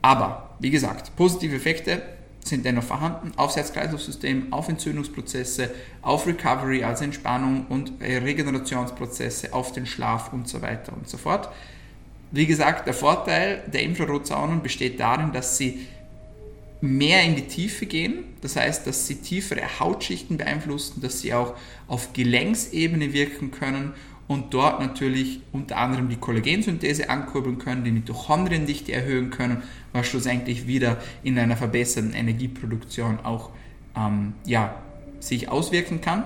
Aber, 0.02 0.53
wie 0.64 0.72
gesagt, 0.72 1.16
positive 1.18 1.58
Effekte 1.58 2.02
sind 2.42 2.66
dennoch 2.66 2.84
vorhanden. 2.84 3.34
Auf 3.36 3.56
Herz-Kreislauf-System, 3.56 4.52
auf 4.52 4.70
Entzündungsprozesse, 4.70 5.70
auf 6.02 6.26
Recovery, 6.26 6.86
also 6.86 7.04
Entspannung 7.04 7.66
und 7.68 7.92
Regenerationsprozesse, 8.02 9.54
auf 9.54 9.74
den 9.74 9.86
Schlaf 9.86 10.32
und 10.32 10.48
so 10.48 10.62
weiter 10.62 10.94
und 10.94 11.10
so 11.10 11.18
fort. 11.18 11.50
Wie 12.32 12.46
gesagt, 12.46 12.88
der 12.88 12.94
Vorteil 12.94 13.64
der 13.72 13.84
Infrarotsaunen 13.84 14.62
besteht 14.64 15.02
darin, 15.02 15.34
dass 15.34 15.58
sie 15.58 15.86
mehr 16.80 17.24
in 17.24 17.36
die 17.36 17.48
Tiefe 17.48 17.86
gehen, 17.86 18.24
das 18.42 18.56
heißt, 18.56 18.88
dass 18.88 19.06
sie 19.06 19.16
tiefere 19.16 19.80
Hautschichten 19.80 20.38
beeinflussen, 20.38 21.02
dass 21.02 21.20
sie 21.20 21.34
auch 21.34 21.56
auf 21.88 22.14
Gelenksebene 22.14 23.14
wirken 23.14 23.52
können 23.52 23.94
und 24.28 24.54
dort 24.54 24.80
natürlich 24.80 25.42
unter 25.52 25.78
anderem 25.78 26.10
die 26.10 26.16
Kollagensynthese 26.16 27.10
ankurbeln 27.10 27.58
können, 27.58 27.84
die 27.84 27.92
Mitochondriendichte 27.92 28.92
erhöhen 28.92 29.30
können, 29.30 29.64
was 29.94 30.08
schlussendlich 30.08 30.68
wieder 30.68 30.98
in 31.24 31.38
einer 31.40 31.56
verbesserten 31.56 32.14
Energieproduktion 32.14 33.20
auch 33.24 33.52
ähm, 33.96 34.34
ja, 34.46 34.76
sich 35.20 35.50
auswirken 35.50 36.02
kann. 36.02 36.26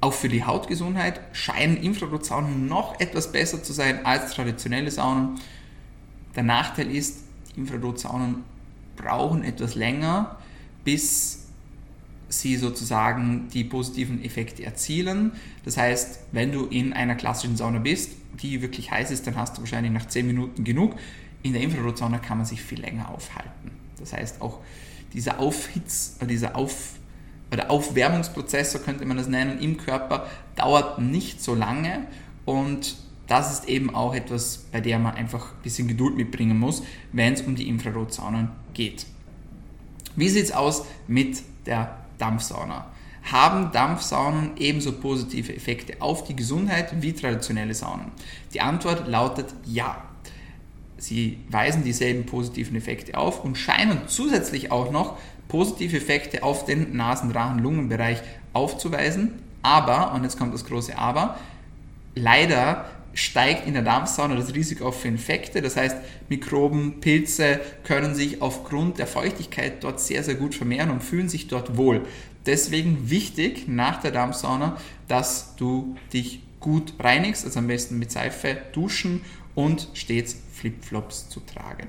Auch 0.00 0.12
für 0.12 0.28
die 0.28 0.42
Hautgesundheit 0.42 1.20
scheinen 1.32 1.76
Infrarotsaunen 1.76 2.66
noch 2.66 2.98
etwas 2.98 3.30
besser 3.30 3.62
zu 3.62 3.72
sein 3.72 4.04
als 4.04 4.34
traditionelle 4.34 4.90
Saunen. 4.90 5.38
Der 6.34 6.42
Nachteil 6.42 6.90
ist, 6.90 7.20
Infrarotsaunen 7.56 8.42
brauchen 8.96 9.44
etwas 9.44 9.74
länger, 9.74 10.38
bis 10.84 11.46
sie 12.28 12.56
sozusagen 12.56 13.48
die 13.52 13.62
positiven 13.62 14.24
Effekte 14.24 14.64
erzielen. 14.64 15.32
Das 15.64 15.76
heißt, 15.76 16.20
wenn 16.32 16.50
du 16.50 16.66
in 16.66 16.92
einer 16.92 17.14
klassischen 17.14 17.56
Sauna 17.56 17.78
bist, 17.78 18.12
die 18.42 18.62
wirklich 18.62 18.90
heiß 18.90 19.10
ist, 19.10 19.26
dann 19.26 19.36
hast 19.36 19.56
du 19.56 19.60
wahrscheinlich 19.60 19.92
nach 19.92 20.06
10 20.06 20.26
Minuten 20.26 20.64
genug. 20.64 20.94
In 21.42 21.52
der 21.52 21.62
Infrarotsauna 21.62 22.18
kann 22.18 22.38
man 22.38 22.46
sich 22.46 22.62
viel 22.62 22.80
länger 22.80 23.10
aufhalten. 23.10 23.72
Das 23.98 24.12
heißt, 24.12 24.40
auch 24.40 24.60
dieser 25.12 25.38
Aufhitz, 25.38 26.16
dieser 26.28 26.56
Auf, 26.56 26.94
oder 27.52 27.70
Aufwärmungsprozess, 27.70 28.72
so 28.72 28.78
könnte 28.78 29.04
man 29.04 29.16
das 29.16 29.28
nennen, 29.28 29.60
im 29.60 29.76
Körper 29.76 30.26
dauert 30.56 31.00
nicht 31.00 31.42
so 31.42 31.54
lange 31.54 32.06
und 32.44 32.96
das 33.26 33.52
ist 33.52 33.68
eben 33.68 33.94
auch 33.94 34.14
etwas, 34.14 34.66
bei 34.72 34.80
der 34.80 34.98
man 34.98 35.14
einfach 35.14 35.52
ein 35.52 35.62
bisschen 35.62 35.88
Geduld 35.88 36.16
mitbringen 36.16 36.58
muss, 36.58 36.82
wenn 37.12 37.32
es 37.32 37.42
um 37.42 37.54
die 37.54 37.68
Infrarotsaunen 37.68 38.48
geht. 38.74 39.06
Wie 40.16 40.28
sieht 40.28 40.44
es 40.44 40.52
aus 40.52 40.84
mit 41.06 41.42
der 41.66 41.96
Dampfsauna? 42.18 42.86
Haben 43.30 43.70
Dampfsaunen 43.72 44.56
ebenso 44.56 44.92
positive 44.92 45.54
Effekte 45.54 46.02
auf 46.02 46.24
die 46.24 46.36
Gesundheit 46.36 47.00
wie 47.00 47.12
traditionelle 47.12 47.72
Saunen? 47.72 48.10
Die 48.52 48.60
Antwort 48.60 49.06
lautet 49.06 49.54
ja. 49.64 50.02
Sie 51.02 51.40
weisen 51.48 51.82
dieselben 51.82 52.26
positiven 52.26 52.76
Effekte 52.76 53.18
auf 53.18 53.44
und 53.44 53.58
scheinen 53.58 54.02
zusätzlich 54.06 54.70
auch 54.70 54.92
noch 54.92 55.18
positive 55.48 55.96
Effekte 55.96 56.44
auf 56.44 56.64
den 56.64 56.96
Nasen-Rachen-Lungenbereich 56.96 58.22
aufzuweisen. 58.52 59.32
Aber, 59.62 60.12
und 60.14 60.22
jetzt 60.22 60.38
kommt 60.38 60.54
das 60.54 60.64
große 60.64 60.96
Aber, 60.96 61.40
leider 62.14 62.84
steigt 63.14 63.66
in 63.66 63.74
der 63.74 63.82
Dampfsauna 63.82 64.36
das 64.36 64.54
Risiko 64.54 64.92
für 64.92 65.08
Infekte. 65.08 65.60
Das 65.60 65.76
heißt, 65.76 65.96
Mikroben, 66.28 67.00
Pilze 67.00 67.58
können 67.82 68.14
sich 68.14 68.40
aufgrund 68.40 68.98
der 68.98 69.08
Feuchtigkeit 69.08 69.82
dort 69.82 69.98
sehr, 69.98 70.22
sehr 70.22 70.36
gut 70.36 70.54
vermehren 70.54 70.90
und 70.90 71.02
fühlen 71.02 71.28
sich 71.28 71.48
dort 71.48 71.76
wohl. 71.76 72.02
Deswegen 72.46 73.10
wichtig 73.10 73.66
nach 73.66 74.00
der 74.00 74.12
Dampfsauna, 74.12 74.76
dass 75.08 75.56
du 75.56 75.96
dich 76.12 76.42
gut 76.60 76.94
reinigst, 77.00 77.44
also 77.44 77.58
am 77.58 77.66
besten 77.66 77.98
mit 77.98 78.12
Seife 78.12 78.56
duschen 78.72 79.22
und 79.56 79.88
stets 79.94 80.36
Flipflops 80.62 81.28
zu 81.28 81.40
tragen. 81.40 81.88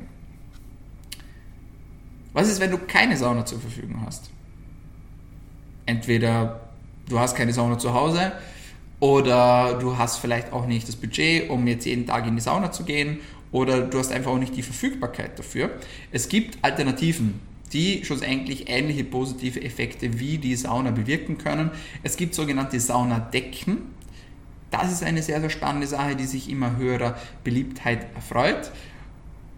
Was 2.33 2.49
ist, 2.49 2.59
wenn 2.59 2.71
du 2.71 2.79
keine 2.79 3.15
Sauna 3.15 3.45
zur 3.45 3.59
Verfügung 3.59 4.01
hast? 4.03 4.31
Entweder 5.86 6.71
du 7.07 7.19
hast 7.19 7.36
keine 7.36 7.53
Sauna 7.53 7.77
zu 7.77 7.93
Hause 7.93 8.31
oder 8.99 9.77
du 9.77 9.99
hast 9.99 10.17
vielleicht 10.17 10.51
auch 10.51 10.65
nicht 10.65 10.88
das 10.88 10.95
Budget, 10.95 11.51
um 11.51 11.67
jetzt 11.67 11.86
jeden 11.86 12.07
Tag 12.07 12.25
in 12.25 12.36
die 12.36 12.41
Sauna 12.41 12.71
zu 12.71 12.83
gehen 12.83 13.19
oder 13.51 13.81
du 13.81 13.99
hast 13.99 14.12
einfach 14.12 14.31
auch 14.31 14.39
nicht 14.39 14.55
die 14.55 14.63
Verfügbarkeit 14.63 15.38
dafür. 15.38 15.69
Es 16.12 16.27
gibt 16.27 16.57
Alternativen, 16.63 17.39
die 17.73 18.03
schlussendlich 18.03 18.69
ähnliche 18.69 19.03
positive 19.03 19.62
Effekte 19.62 20.19
wie 20.19 20.39
die 20.39 20.55
Sauna 20.55 20.89
bewirken 20.89 21.38
können. 21.38 21.69
Es 22.01 22.17
gibt 22.17 22.33
sogenannte 22.33 22.79
Saunadecken. 22.79 23.77
Das 24.73 24.91
ist 24.91 25.03
eine 25.03 25.21
sehr, 25.21 25.39
sehr 25.39 25.51
spannende 25.51 25.86
Sache, 25.86 26.15
die 26.15 26.25
sich 26.25 26.49
immer 26.49 26.77
höherer 26.77 27.15
Beliebtheit 27.43 28.07
erfreut. 28.15 28.71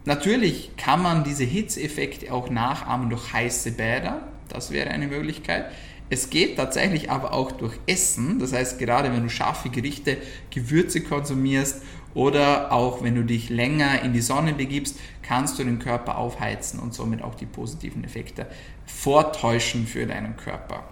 Natürlich 0.03 0.71
kann 0.75 1.01
man 1.01 1.23
diese 1.23 1.45
Hitzeeffekte 1.45 2.33
auch 2.33 2.49
nachahmen 2.49 3.09
durch 3.09 3.31
heiße 3.31 3.71
Bäder. 3.71 4.27
Das 4.49 4.71
wäre 4.71 4.89
eine 4.89 5.07
Möglichkeit. 5.07 5.71
Es 6.09 6.29
geht 6.29 6.57
tatsächlich 6.57 7.11
aber 7.11 7.33
auch 7.33 7.53
durch 7.53 7.79
Essen. 7.87 8.39
Das 8.39 8.51
heißt, 8.51 8.77
gerade 8.77 9.09
wenn 9.13 9.23
du 9.23 9.29
scharfe 9.29 9.69
Gerichte, 9.69 10.17
Gewürze 10.49 10.99
konsumierst 10.99 11.81
oder 12.13 12.73
auch 12.73 13.01
wenn 13.01 13.15
du 13.15 13.23
dich 13.23 13.49
länger 13.49 14.01
in 14.01 14.11
die 14.11 14.19
Sonne 14.19 14.51
begibst, 14.51 14.99
kannst 15.21 15.57
du 15.57 15.63
den 15.63 15.79
Körper 15.79 16.17
aufheizen 16.17 16.77
und 16.77 16.93
somit 16.93 17.21
auch 17.21 17.35
die 17.35 17.45
positiven 17.45 18.03
Effekte 18.03 18.47
vortäuschen 18.85 19.87
für 19.87 20.05
deinen 20.05 20.35
Körper. 20.35 20.83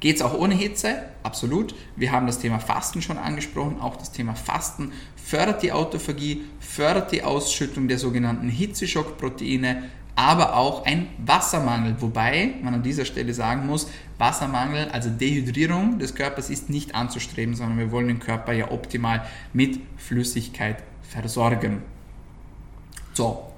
Geht 0.00 0.16
es 0.16 0.22
auch 0.22 0.34
ohne 0.34 0.54
Hitze? 0.54 1.04
Absolut. 1.22 1.74
Wir 1.96 2.12
haben 2.12 2.26
das 2.26 2.38
Thema 2.38 2.58
Fasten 2.58 3.00
schon 3.00 3.16
angesprochen. 3.16 3.80
Auch 3.80 3.96
das 3.96 4.12
Thema 4.12 4.34
Fasten 4.34 4.92
fördert 5.16 5.62
die 5.62 5.72
Autophagie, 5.72 6.44
fördert 6.60 7.12
die 7.12 7.22
Ausschüttung 7.22 7.88
der 7.88 7.98
sogenannten 7.98 8.48
Hitzeschockproteine, 8.48 9.84
aber 10.14 10.56
auch 10.56 10.84
ein 10.84 11.08
Wassermangel. 11.24 11.96
Wobei 12.00 12.54
man 12.62 12.74
an 12.74 12.82
dieser 12.82 13.06
Stelle 13.06 13.32
sagen 13.32 13.66
muss, 13.66 13.88
Wassermangel, 14.18 14.88
also 14.90 15.08
Dehydrierung 15.08 15.98
des 15.98 16.14
Körpers 16.14 16.50
ist 16.50 16.68
nicht 16.68 16.94
anzustreben, 16.94 17.54
sondern 17.54 17.78
wir 17.78 17.90
wollen 17.90 18.08
den 18.08 18.20
Körper 18.20 18.52
ja 18.52 18.70
optimal 18.70 19.26
mit 19.52 19.80
Flüssigkeit 19.96 20.82
versorgen. 21.02 21.82
So, 23.14 23.50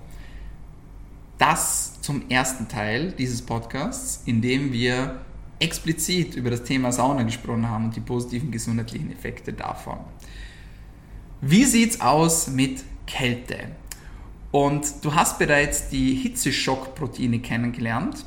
das 1.38 2.00
zum 2.00 2.28
ersten 2.28 2.68
Teil 2.68 3.12
dieses 3.12 3.42
Podcasts, 3.42 4.22
in 4.24 4.40
dem 4.40 4.72
wir 4.72 5.20
explizit 5.58 6.34
über 6.36 6.50
das 6.50 6.64
Thema 6.64 6.92
Sauna 6.92 7.22
gesprochen 7.22 7.68
haben 7.68 7.86
und 7.86 7.96
die 7.96 8.00
positiven 8.00 8.50
gesundheitlichen 8.50 9.12
Effekte 9.12 9.52
davon. 9.52 9.98
Wie 11.40 11.64
sieht 11.64 11.90
es 11.90 12.00
aus 12.00 12.48
mit 12.48 12.82
Kälte? 13.06 13.58
Und 14.50 15.04
du 15.04 15.14
hast 15.14 15.38
bereits 15.38 15.88
die 15.88 16.14
Hitzeschockproteine 16.14 17.40
kennengelernt. 17.40 18.24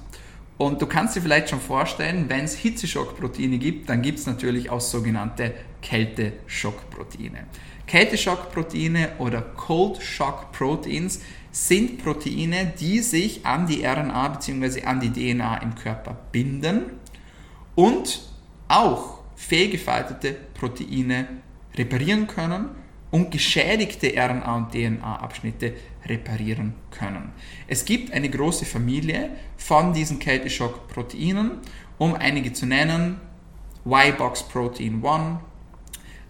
Und 0.58 0.82
du 0.82 0.86
kannst 0.86 1.16
dir 1.16 1.22
vielleicht 1.22 1.50
schon 1.50 1.60
vorstellen, 1.60 2.30
wenn 2.30 2.46
es 2.46 2.54
Hitzeschockproteine 2.56 3.58
gibt, 3.58 3.90
dann 3.90 4.04
gibt 4.04 4.20
es 4.20 4.28
natürlich 4.28 4.70
auch 4.70 4.80
sogenannte 4.80 5.56
Kälteschockproteine. 5.82 7.48
Kälteschockproteine 7.88 9.14
oder 9.18 9.42
Cold 9.42 10.02
Shock 10.04 10.52
Proteins 10.52 11.22
sind 11.52 12.04
Proteine, 12.04 12.72
die 12.80 13.00
sich 13.00 13.46
an 13.46 13.66
die 13.66 13.84
RNA 13.84 14.28
bzw. 14.30 14.84
an 14.84 15.00
die 15.00 15.12
DNA 15.12 15.58
im 15.58 15.76
Körper 15.76 16.16
binden 16.32 17.01
und 17.76 18.22
auch 18.68 19.20
fehlgefaltete 19.36 20.36
Proteine 20.54 21.28
reparieren 21.76 22.28
können 22.28 22.70
und 23.12 23.32
geschädigte 23.32 24.14
RNA 24.16 24.56
und 24.56 24.72
DNA-Abschnitte 24.72 25.74
reparieren 26.06 26.74
können. 26.90 27.34
Es 27.68 27.86
gibt 27.86 28.12
eine 28.14 28.30
große 28.30 28.66
Familie 28.66 29.32
von 29.58 29.94
diesen 29.94 30.18
Kälteschock-Proteinen, 30.20 31.58
um 31.98 32.16
einige 32.16 32.54
zu 32.54 32.66
nennen: 32.66 33.20
Y-Box 33.86 34.44
Protein 34.44 35.06
1, 35.06 35.40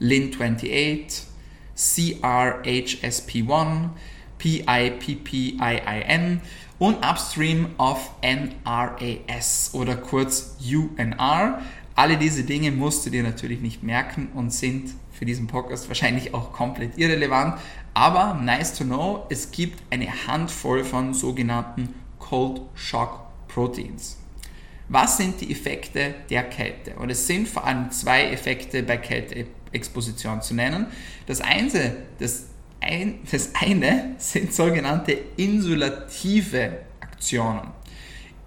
Lin28, 0.02 1.26
CRHSP1, 1.78 3.90
PIPPIIN 4.42 6.42
und 6.80 7.06
Upstream 7.06 7.68
of 7.78 8.10
NRAS 8.24 9.70
oder 9.74 9.96
kurz 9.96 10.58
UNR. 10.60 11.62
Alle 11.96 12.18
diese 12.18 12.44
Dinge 12.44 12.72
musst 12.72 13.06
du 13.06 13.12
dir 13.12 13.22
natürlich 13.22 13.62
nicht 13.62 13.84
merken 13.84 14.30
und 14.34 14.52
sind 14.52 14.96
für 15.12 15.26
diesen 15.26 15.46
Podcast 15.46 15.88
wahrscheinlich 15.90 16.34
auch 16.34 16.54
komplett 16.54 16.98
irrelevant. 16.98 17.60
Aber 17.94 18.34
nice 18.34 18.76
to 18.76 18.84
know, 18.84 19.28
es 19.30 19.52
gibt 19.52 19.80
eine 19.92 20.08
Handvoll 20.26 20.84
von 20.84 21.14
sogenannten 21.14 21.94
Cold 22.18 22.62
Shock 22.74 23.20
Proteins. 23.48 24.18
Was 24.90 25.18
sind 25.18 25.40
die 25.42 25.52
Effekte 25.52 26.16
der 26.30 26.44
Kälte? 26.44 26.96
Und 26.96 27.12
es 27.12 27.28
sind 27.28 27.48
vor 27.48 27.66
allem 27.66 27.92
zwei 27.92 28.32
Effekte 28.32 28.82
bei 28.82 28.98
Kälteexposition 28.98 30.42
zu 30.42 30.56
nennen. 30.56 30.88
Das 31.28 31.42
eine, 31.42 31.98
das, 32.18 32.46
ein, 32.82 33.20
das 33.32 33.52
eine 33.56 34.16
sind 34.18 34.54
sogenannte 34.54 35.18
insulative 35.38 36.80
Aktionen. 37.00 37.72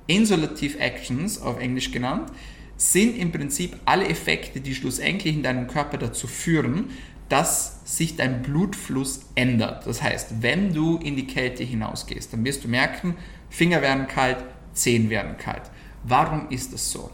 Insulative 0.07 0.79
Actions, 0.79 1.41
auf 1.41 1.59
Englisch 1.59 1.91
genannt, 1.91 2.31
sind 2.77 3.17
im 3.17 3.33
Prinzip 3.33 3.77
alle 3.85 4.09
Effekte, 4.09 4.61
die 4.61 4.75
schlussendlich 4.75 5.35
in 5.35 5.43
deinem 5.43 5.69
Körper 5.69 5.97
dazu 5.97 6.27
führen, 6.27 6.91
dass 7.29 7.81
sich 7.85 8.17
dein 8.17 8.43
Blutfluss 8.43 9.27
ändert. 9.35 9.87
Das 9.87 10.03
heißt, 10.03 10.43
wenn 10.43 10.75
du 10.75 10.99
in 10.99 11.17
die 11.17 11.27
Kälte 11.27 11.65
hinausgehst, 11.65 12.33
dann 12.33 12.45
wirst 12.45 12.65
du 12.65 12.69
merken, 12.69 13.17
Finger 13.49 13.81
werden 13.81 14.09
kalt, 14.09 14.39
Zehen 14.75 15.09
werden 15.09 15.37
kalt. 15.39 15.63
Warum 16.03 16.51
ist 16.51 16.73
das 16.73 16.91
so? 16.91 17.11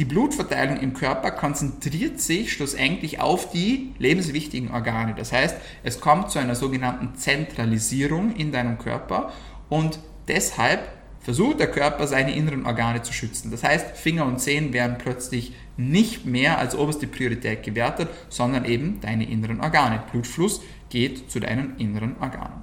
Die 0.00 0.06
Blutverteilung 0.06 0.78
im 0.78 0.94
Körper 0.94 1.30
konzentriert 1.30 2.22
sich 2.22 2.54
schlussendlich 2.54 3.20
auf 3.20 3.50
die 3.50 3.92
lebenswichtigen 3.98 4.70
Organe. 4.70 5.14
Das 5.14 5.30
heißt, 5.30 5.54
es 5.82 6.00
kommt 6.00 6.30
zu 6.30 6.38
einer 6.38 6.54
sogenannten 6.54 7.16
Zentralisierung 7.16 8.34
in 8.34 8.50
deinem 8.50 8.78
Körper 8.78 9.30
und 9.68 9.98
deshalb 10.26 10.90
versucht 11.20 11.60
der 11.60 11.70
Körper 11.70 12.06
seine 12.06 12.34
inneren 12.34 12.64
Organe 12.64 13.02
zu 13.02 13.12
schützen. 13.12 13.50
Das 13.50 13.62
heißt, 13.62 13.94
Finger 13.94 14.24
und 14.24 14.40
Zehen 14.40 14.72
werden 14.72 14.96
plötzlich 14.96 15.52
nicht 15.76 16.24
mehr 16.24 16.56
als 16.56 16.74
oberste 16.74 17.06
Priorität 17.06 17.62
gewertet, 17.62 18.08
sondern 18.30 18.64
eben 18.64 19.02
deine 19.02 19.28
inneren 19.28 19.60
Organe. 19.60 20.02
Blutfluss 20.10 20.62
geht 20.88 21.30
zu 21.30 21.40
deinen 21.40 21.76
inneren 21.76 22.16
Organen. 22.20 22.62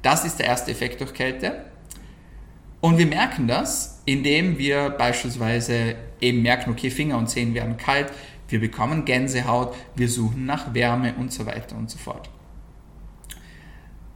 Das 0.00 0.24
ist 0.24 0.38
der 0.38 0.46
erste 0.46 0.70
Effekt 0.70 1.02
durch 1.02 1.12
Kälte. 1.12 1.66
Und 2.84 2.98
wir 2.98 3.06
merken 3.06 3.48
das, 3.48 4.02
indem 4.04 4.58
wir 4.58 4.90
beispielsweise 4.90 5.96
eben 6.20 6.42
merken, 6.42 6.68
okay, 6.68 6.90
Finger 6.90 7.16
und 7.16 7.30
Zehen 7.30 7.54
werden 7.54 7.78
kalt, 7.78 8.12
wir 8.50 8.60
bekommen 8.60 9.06
Gänsehaut, 9.06 9.74
wir 9.96 10.06
suchen 10.06 10.44
nach 10.44 10.74
Wärme 10.74 11.14
und 11.14 11.32
so 11.32 11.46
weiter 11.46 11.78
und 11.78 11.90
so 11.90 11.96
fort. 11.96 12.28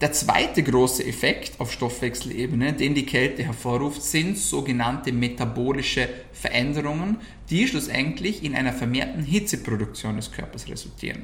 Der 0.02 0.12
zweite 0.12 0.62
große 0.62 1.02
Effekt 1.06 1.58
auf 1.60 1.72
Stoffwechselebene, 1.72 2.74
den 2.74 2.94
die 2.94 3.06
Kälte 3.06 3.42
hervorruft, 3.42 4.02
sind 4.02 4.36
sogenannte 4.36 5.12
metabolische 5.12 6.06
Veränderungen, 6.34 7.16
die 7.48 7.66
schlussendlich 7.66 8.44
in 8.44 8.54
einer 8.54 8.74
vermehrten 8.74 9.22
Hitzeproduktion 9.22 10.16
des 10.16 10.30
Körpers 10.30 10.68
resultieren. 10.68 11.22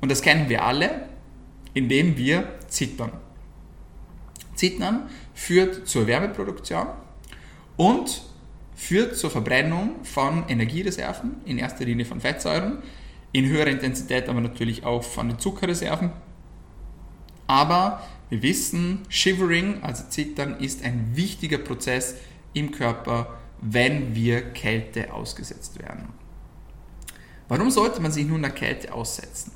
Und 0.00 0.12
das 0.12 0.22
kennen 0.22 0.48
wir 0.48 0.62
alle, 0.62 1.08
indem 1.74 2.16
wir 2.16 2.48
zittern. 2.68 3.10
Zittern 4.58 5.08
führt 5.34 5.88
zur 5.88 6.06
Wärmeproduktion 6.06 6.86
und 7.76 8.22
führt 8.74 9.16
zur 9.16 9.30
Verbrennung 9.30 10.04
von 10.04 10.44
Energiereserven, 10.48 11.36
in 11.44 11.58
erster 11.58 11.84
Linie 11.84 12.04
von 12.04 12.20
Fettsäuren, 12.20 12.78
in 13.32 13.46
höherer 13.46 13.70
Intensität 13.70 14.28
aber 14.28 14.40
natürlich 14.40 14.84
auch 14.84 15.02
von 15.02 15.28
den 15.28 15.38
Zuckerreserven 15.38 16.12
aber 17.48 18.04
wir 18.28 18.42
wissen, 18.42 19.00
Shivering, 19.08 19.82
also 19.82 20.04
Zittern, 20.08 20.60
ist 20.60 20.84
ein 20.84 21.16
wichtiger 21.16 21.58
Prozess 21.58 22.14
im 22.52 22.70
Körper, 22.70 23.38
wenn 23.60 24.14
wir 24.14 24.52
Kälte 24.52 25.12
ausgesetzt 25.12 25.78
werden. 25.80 26.10
Warum 27.48 27.70
sollte 27.70 28.00
man 28.00 28.12
sich 28.12 28.26
nun 28.26 28.42
der 28.42 28.50
Kälte 28.50 28.92
aussetzen? 28.92 29.52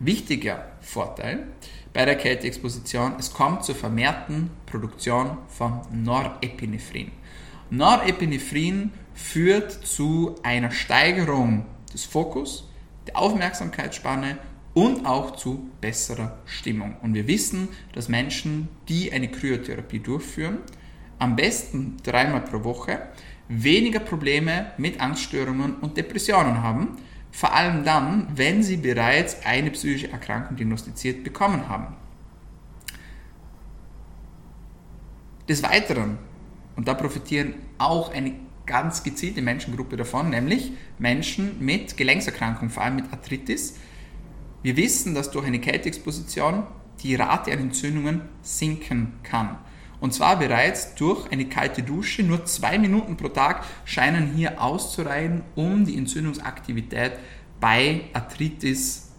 Wichtiger 0.00 0.72
Vorteil 0.80 1.46
bei 1.94 2.04
der 2.04 2.16
Kälteexposition, 2.16 3.14
es 3.18 3.32
kommt 3.32 3.64
zur 3.64 3.76
vermehrten 3.76 4.50
Produktion 4.66 5.38
von 5.48 5.80
Norepinephrin. 5.92 7.12
Norepinephrin 7.70 8.90
führt 9.14 9.70
zu 9.70 10.34
einer 10.42 10.72
Steigerung 10.72 11.64
des 11.92 12.04
Fokus, 12.04 12.68
der 13.06 13.16
Aufmerksamkeitsspanne 13.16 14.38
und 14.74 15.06
auch 15.06 15.36
zu 15.36 15.70
besserer 15.80 16.38
Stimmung. 16.46 16.96
Und 17.00 17.14
wir 17.14 17.28
wissen, 17.28 17.68
dass 17.92 18.08
Menschen, 18.08 18.68
die 18.88 19.12
eine 19.12 19.30
Kryotherapie 19.30 20.00
durchführen, 20.00 20.58
am 21.20 21.36
besten 21.36 21.96
dreimal 22.02 22.40
pro 22.40 22.64
Woche 22.64 23.02
weniger 23.46 24.00
Probleme 24.00 24.72
mit 24.78 25.00
Angststörungen 25.00 25.76
und 25.76 25.96
Depressionen 25.96 26.60
haben, 26.60 26.96
vor 27.34 27.52
allem 27.52 27.82
dann, 27.82 28.28
wenn 28.36 28.62
sie 28.62 28.76
bereits 28.76 29.44
eine 29.44 29.72
psychische 29.72 30.08
Erkrankung 30.08 30.56
diagnostiziert 30.56 31.24
bekommen 31.24 31.68
haben. 31.68 31.96
Des 35.48 35.64
Weiteren, 35.64 36.16
und 36.76 36.86
da 36.86 36.94
profitieren 36.94 37.54
auch 37.76 38.12
eine 38.12 38.34
ganz 38.66 39.02
gezielte 39.02 39.42
Menschengruppe 39.42 39.96
davon, 39.96 40.30
nämlich 40.30 40.74
Menschen 41.00 41.58
mit 41.58 41.96
Gelenkserkrankungen, 41.96 42.70
vor 42.70 42.84
allem 42.84 42.94
mit 42.94 43.12
Arthritis, 43.12 43.80
wir 44.62 44.76
wissen, 44.76 45.16
dass 45.16 45.32
durch 45.32 45.44
eine 45.44 45.58
Kälteexposition 45.58 46.62
die 47.02 47.16
Rate 47.16 47.52
an 47.52 47.58
Entzündungen 47.58 48.20
sinken 48.42 49.14
kann. 49.24 49.58
Und 50.04 50.12
zwar 50.12 50.38
bereits 50.38 50.94
durch 50.96 51.32
eine 51.32 51.46
kalte 51.46 51.82
Dusche. 51.82 52.22
Nur 52.22 52.44
zwei 52.44 52.76
Minuten 52.76 53.16
pro 53.16 53.28
Tag 53.28 53.64
scheinen 53.86 54.34
hier 54.34 54.60
auszureichen, 54.60 55.40
um 55.54 55.86
die 55.86 55.96
Entzündungsaktivität 55.96 57.12
bei 57.58 58.02
Arthritis 58.12 59.12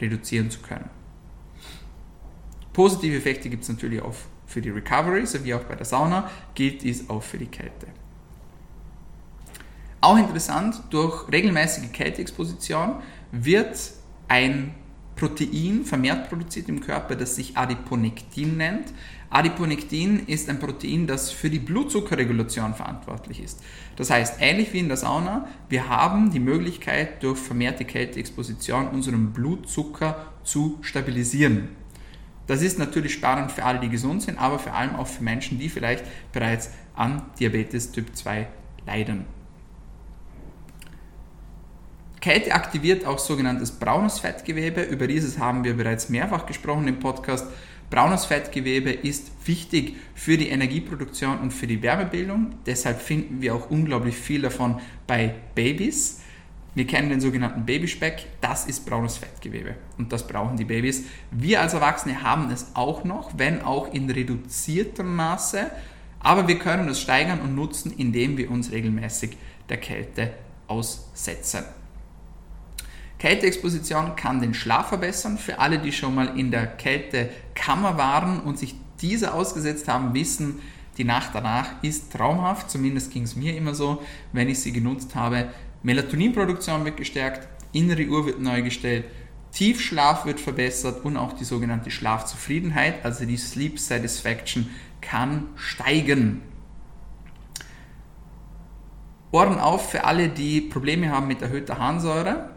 reduzieren 0.00 0.50
zu 0.50 0.58
können. 0.58 0.90
Positive 2.72 3.16
Effekte 3.16 3.48
gibt 3.48 3.62
es 3.62 3.68
natürlich 3.68 4.02
auch 4.02 4.16
für 4.44 4.60
die 4.60 4.70
Recovery, 4.70 5.24
so 5.24 5.44
wie 5.44 5.54
auch 5.54 5.62
bei 5.62 5.76
der 5.76 5.86
Sauna, 5.86 6.32
gilt 6.56 6.82
dies 6.82 7.08
auch 7.08 7.22
für 7.22 7.38
die 7.38 7.46
Kälte. 7.46 7.86
Auch 10.00 10.18
interessant, 10.18 10.82
durch 10.90 11.30
regelmäßige 11.30 11.92
Kälteexposition 11.92 12.96
wird 13.30 13.78
ein 14.26 14.74
Protein 15.16 15.84
vermehrt 15.84 16.28
produziert 16.28 16.68
im 16.68 16.80
Körper, 16.80 17.16
das 17.16 17.36
sich 17.36 17.56
Adiponektin 17.56 18.58
nennt. 18.58 18.92
Adiponektin 19.30 20.26
ist 20.26 20.48
ein 20.48 20.58
Protein, 20.58 21.06
das 21.06 21.30
für 21.30 21.50
die 21.50 21.58
Blutzuckerregulation 21.58 22.74
verantwortlich 22.74 23.42
ist. 23.42 23.62
Das 23.96 24.10
heißt, 24.10 24.36
ähnlich 24.40 24.72
wie 24.72 24.78
in 24.78 24.88
der 24.88 24.96
Sauna, 24.96 25.48
wir 25.68 25.88
haben 25.88 26.30
die 26.30 26.40
Möglichkeit, 26.40 27.22
durch 27.22 27.38
vermehrte 27.38 27.84
Kälteexposition 27.84 28.88
unseren 28.88 29.32
Blutzucker 29.32 30.32
zu 30.44 30.78
stabilisieren. 30.82 31.68
Das 32.46 32.62
ist 32.62 32.78
natürlich 32.78 33.14
spannend 33.14 33.50
für 33.50 33.64
alle, 33.64 33.80
die 33.80 33.88
gesund 33.88 34.22
sind, 34.22 34.38
aber 34.38 34.58
vor 34.58 34.74
allem 34.74 34.94
auch 34.94 35.08
für 35.08 35.24
Menschen, 35.24 35.58
die 35.58 35.68
vielleicht 35.68 36.04
bereits 36.32 36.70
an 36.94 37.22
Diabetes 37.40 37.90
Typ 37.90 38.14
2 38.14 38.46
leiden. 38.86 39.26
Kälte 42.20 42.54
aktiviert 42.54 43.06
auch 43.06 43.20
sogenanntes 43.20 43.70
braunes 43.70 44.18
Fettgewebe. 44.18 44.82
Über 44.82 45.06
dieses 45.06 45.38
haben 45.38 45.62
wir 45.62 45.76
bereits 45.76 46.08
mehrfach 46.08 46.46
gesprochen 46.46 46.88
im 46.88 46.98
Podcast. 46.98 47.46
Braunes 47.90 48.24
Fettgewebe 48.24 48.90
ist 48.90 49.30
wichtig 49.44 49.96
für 50.14 50.36
die 50.36 50.48
Energieproduktion 50.48 51.38
und 51.38 51.52
für 51.52 51.66
die 51.66 51.82
Wärmebildung. 51.82 52.56
Deshalb 52.66 53.00
finden 53.00 53.40
wir 53.40 53.54
auch 53.54 53.70
unglaublich 53.70 54.16
viel 54.16 54.42
davon 54.42 54.80
bei 55.06 55.34
Babys. 55.54 56.20
Wir 56.74 56.86
kennen 56.86 57.08
den 57.08 57.20
sogenannten 57.20 57.64
Babyspeck. 57.64 58.26
Das 58.40 58.66
ist 58.66 58.84
braunes 58.84 59.16
Fettgewebe 59.16 59.76
und 59.98 60.12
das 60.12 60.26
brauchen 60.26 60.56
die 60.56 60.64
Babys. 60.64 61.04
Wir 61.30 61.60
als 61.60 61.74
Erwachsene 61.74 62.22
haben 62.22 62.50
es 62.50 62.66
auch 62.74 63.04
noch, 63.04 63.38
wenn 63.38 63.62
auch 63.62 63.94
in 63.94 64.10
reduziertem 64.10 65.14
Maße. 65.14 65.70
Aber 66.20 66.48
wir 66.48 66.58
können 66.58 66.88
es 66.88 67.00
steigern 67.00 67.40
und 67.40 67.54
nutzen, 67.54 67.94
indem 67.96 68.36
wir 68.36 68.50
uns 68.50 68.72
regelmäßig 68.72 69.36
der 69.68 69.76
Kälte 69.76 70.32
aussetzen. 70.66 71.64
Kälteexposition 73.18 74.16
kann 74.16 74.40
den 74.40 74.54
Schlaf 74.54 74.88
verbessern. 74.88 75.38
Für 75.38 75.58
alle, 75.58 75.78
die 75.78 75.92
schon 75.92 76.14
mal 76.14 76.38
in 76.38 76.50
der 76.50 76.66
Kältekammer 76.66 77.96
waren 77.96 78.40
und 78.40 78.58
sich 78.58 78.74
diese 79.00 79.32
ausgesetzt 79.32 79.88
haben, 79.88 80.14
wissen, 80.14 80.60
die 80.98 81.04
Nacht 81.04 81.30
danach 81.34 81.82
ist 81.82 82.12
traumhaft. 82.12 82.70
Zumindest 82.70 83.10
ging 83.10 83.22
es 83.22 83.36
mir 83.36 83.56
immer 83.56 83.74
so, 83.74 84.02
wenn 84.32 84.48
ich 84.48 84.60
sie 84.60 84.72
genutzt 84.72 85.14
habe. 85.14 85.48
Melatoninproduktion 85.82 86.84
wird 86.84 86.96
gestärkt, 86.96 87.48
innere 87.72 88.06
Uhr 88.06 88.26
wird 88.26 88.40
neu 88.40 88.62
gestellt, 88.62 89.04
Tiefschlaf 89.52 90.26
wird 90.26 90.40
verbessert 90.40 91.04
und 91.04 91.16
auch 91.16 91.32
die 91.32 91.44
sogenannte 91.44 91.90
Schlafzufriedenheit, 91.90 93.04
also 93.04 93.24
die 93.24 93.36
Sleep 93.36 93.78
Satisfaction, 93.78 94.68
kann 95.00 95.46
steigen. 95.56 96.42
Ohren 99.30 99.58
auf 99.58 99.90
für 99.90 100.04
alle, 100.04 100.28
die 100.28 100.60
Probleme 100.60 101.10
haben 101.10 101.28
mit 101.28 101.42
erhöhter 101.42 101.78
Harnsäure. 101.78 102.50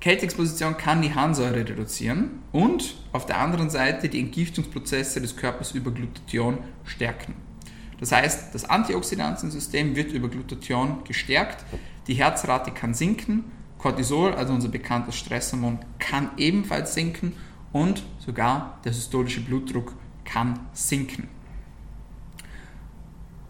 Kälteexposition 0.00 0.78
kann 0.78 1.02
die 1.02 1.14
Harnsäure 1.14 1.56
reduzieren 1.68 2.42
und 2.52 2.96
auf 3.12 3.26
der 3.26 3.38
anderen 3.38 3.68
Seite 3.68 4.08
die 4.08 4.20
Entgiftungsprozesse 4.20 5.20
des 5.20 5.36
Körpers 5.36 5.72
über 5.72 5.90
Glutathion 5.90 6.58
stärken. 6.84 7.34
Das 8.00 8.12
heißt, 8.12 8.54
das 8.54 8.64
Antioxidantiensystem 8.64 9.94
wird 9.94 10.12
über 10.12 10.28
Glutathion 10.28 11.04
gestärkt, 11.04 11.66
die 12.06 12.14
Herzrate 12.14 12.70
kann 12.70 12.94
sinken, 12.94 13.44
Cortisol, 13.76 14.32
also 14.32 14.54
unser 14.54 14.68
bekanntes 14.68 15.16
Stresshormon, 15.16 15.78
kann 15.98 16.30
ebenfalls 16.38 16.94
sinken 16.94 17.34
und 17.72 18.02
sogar 18.18 18.78
der 18.84 18.94
systolische 18.94 19.42
Blutdruck 19.42 19.94
kann 20.24 20.60
sinken. 20.72 21.28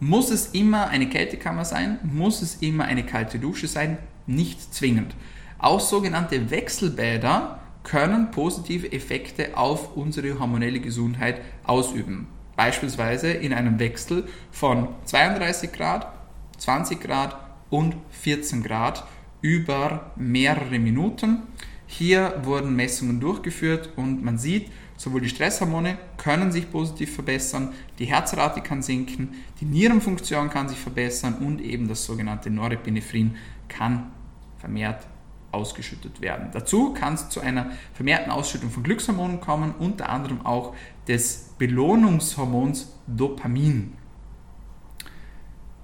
Muss 0.01 0.31
es 0.31 0.49
immer 0.49 0.89
eine 0.89 1.09
Kältekammer 1.09 1.65
sein? 1.65 1.99
Muss 2.03 2.43
es 2.43 2.57
immer 2.57 2.85
eine 2.85 3.05
kalte 3.05 3.39
Dusche 3.39 3.69
sein? 3.69 3.99
Nicht 4.27 4.75
zwingend. 4.75 5.15
Auch 5.61 5.81
sogenannte 5.81 6.51
Wechselbäder 6.51 7.61
können 7.83 8.31
positive 8.31 8.91
Effekte 8.93 9.59
auf 9.59 9.95
unsere 9.95 10.39
hormonelle 10.39 10.81
Gesundheit 10.81 11.43
ausüben. 11.65 12.29
Beispielsweise 12.57 13.31
in 13.31 13.53
einem 13.53 13.79
Wechsel 13.79 14.27
von 14.51 14.89
32 15.05 15.71
Grad, 15.73 16.13
20 16.57 17.01
Grad 17.01 17.37
und 17.69 17.95
14 18.11 18.63
Grad 18.63 19.05
über 19.43 20.13
mehrere 20.17 20.79
Minuten. 20.79 21.43
Hier 21.87 22.41
wurden 22.43 22.75
Messungen 22.75 23.21
durchgeführt 23.21 23.91
und 23.97 24.25
man 24.25 24.39
sieht, 24.39 24.71
sowohl 24.97 25.21
die 25.21 25.29
Stresshormone 25.29 25.99
können 26.17 26.53
sich 26.53 26.71
positiv 26.71 27.15
verbessern, 27.15 27.73
die 27.99 28.07
Herzrate 28.07 28.63
kann 28.63 28.83
sinken, 28.83 29.35
die 29.61 29.65
Nierenfunktion 29.67 30.49
kann 30.49 30.69
sich 30.69 30.79
verbessern 30.79 31.35
und 31.35 31.61
eben 31.61 31.89
das 31.89 32.05
sogenannte 32.05 32.49
Norepinephrin 32.49 33.37
kann 33.69 34.11
vermehrt 34.59 35.10
ausgeschüttet 35.53 36.21
werden. 36.21 36.49
Dazu 36.53 36.93
kann 36.95 37.15
es 37.15 37.29
zu 37.29 37.41
einer 37.41 37.71
vermehrten 37.95 38.31
Ausschüttung 38.31 38.71
von 38.71 38.83
Glückshormonen 38.83 39.41
kommen, 39.41 39.75
unter 39.79 40.09
anderem 40.09 40.45
auch 40.45 40.75
des 41.09 41.55
Belohnungshormons 41.59 42.95
Dopamin. 43.07 43.95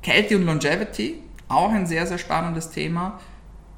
Kälte 0.02 0.36
und 0.36 0.44
Longevity, 0.44 1.22
auch 1.48 1.70
ein 1.70 1.86
sehr, 1.86 2.06
sehr 2.06 2.18
spannendes 2.18 2.70
Thema. 2.70 3.20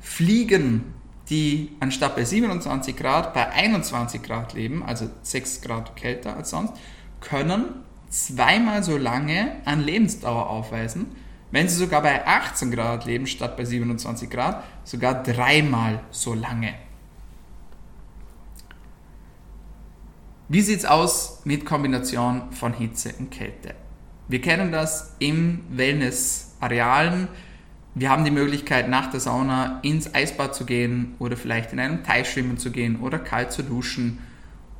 Fliegen, 0.01 0.95
die 1.31 1.77
anstatt 1.81 2.17
bei 2.17 2.25
27 2.25 2.97
Grad 2.97 3.35
bei 3.35 3.49
21 3.49 4.23
Grad 4.23 4.55
leben, 4.55 4.83
also 4.83 5.09
6 5.23 5.63
Grad 5.63 5.97
kälter 5.97 6.37
als 6.37 6.51
sonst, 6.51 6.75
können 7.21 7.65
zweimal 8.09 8.83
so 8.83 8.97
lange 8.97 9.57
an 9.65 9.81
Lebensdauer 9.81 10.49
aufweisen, 10.49 11.07
wenn 11.51 11.69
sie 11.69 11.77
sogar 11.77 12.03
bei 12.03 12.27
18 12.27 12.71
Grad 12.71 13.05
leben 13.05 13.27
statt 13.27 13.57
bei 13.57 13.65
27 13.65 14.29
Grad, 14.29 14.65
sogar 14.85 15.23
dreimal 15.23 16.01
so 16.11 16.35
lange. 16.35 16.75
Wie 20.49 20.63
sieht 20.63 20.79
es 20.79 20.85
aus 20.85 21.43
mit 21.45 21.67
Kombination 21.67 22.53
von 22.53 22.73
Hitze 22.73 23.13
und 23.19 23.31
Kälte? 23.31 23.75
Wir 24.29 24.41
kennen 24.41 24.73
das 24.73 25.15
im 25.19 25.61
Wellness-Arealen. 25.71 27.29
Wir 27.95 28.11
haben 28.11 28.25
die 28.25 28.31
Möglichkeit, 28.31 28.89
nach 28.89 29.11
der 29.11 29.21
Sauna 29.21 29.81
ins 29.83 30.15
Eisbad 30.15 30.55
zu 30.55 30.65
gehen 30.65 31.15
oder 31.19 31.37
vielleicht 31.37 31.73
in 31.73 31.81
einem 31.81 32.05
Teich 32.05 32.31
schwimmen 32.31 32.59
zu 32.59 32.71
gehen 32.71 33.01
oder 33.01 33.19
kalt 33.19 33.53
zu 33.53 33.63
duschen. 33.63 34.19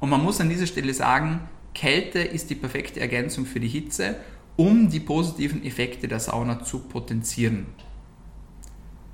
Und 0.01 0.11
man 0.11 0.23
muss 0.23 0.41
an 0.41 0.49
dieser 0.49 0.67
Stelle 0.67 0.95
sagen, 0.95 1.41
Kälte 1.75 2.21
ist 2.21 2.51
die 2.51 2.55
perfekte 2.55 3.01
Ergänzung 3.01 3.47
für 3.47 3.61
die 3.61 3.69
Hitze, 3.69 4.17
um 4.59 4.91
die 4.91 4.99
positiven 4.99 5.65
Effekte 5.65 6.09
der 6.09 6.19
Sauna 6.19 6.65
zu 6.65 6.81
potenzieren. 6.81 7.67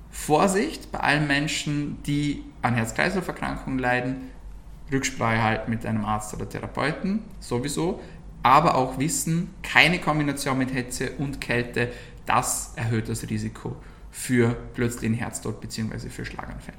Vorsicht 0.09 0.91
bei 0.91 0.99
allen 0.99 1.27
Menschen, 1.27 2.01
die 2.03 2.43
an 2.63 2.73
Herz-Kreislauf-Erkrankungen 2.73 3.77
leiden, 3.77 4.15
Rücksprache 4.91 5.43
halten 5.43 5.69
mit 5.69 5.85
einem 5.85 6.03
Arzt 6.03 6.33
oder 6.33 6.49
Therapeuten, 6.49 7.21
sowieso, 7.39 7.99
aber 8.41 8.73
auch 8.73 8.97
wissen, 8.97 9.53
keine 9.61 9.99
Kombination 9.99 10.57
mit 10.57 10.71
Hitze 10.71 11.11
und 11.19 11.39
Kälte, 11.39 11.91
das 12.25 12.73
erhöht 12.75 13.07
das 13.07 13.29
Risiko 13.29 13.75
für 14.09 14.55
plötzlichen 14.73 15.15
Herztod 15.15 15.61
bzw. 15.61 16.09
für 16.09 16.25
Schlaganfälle. 16.25 16.77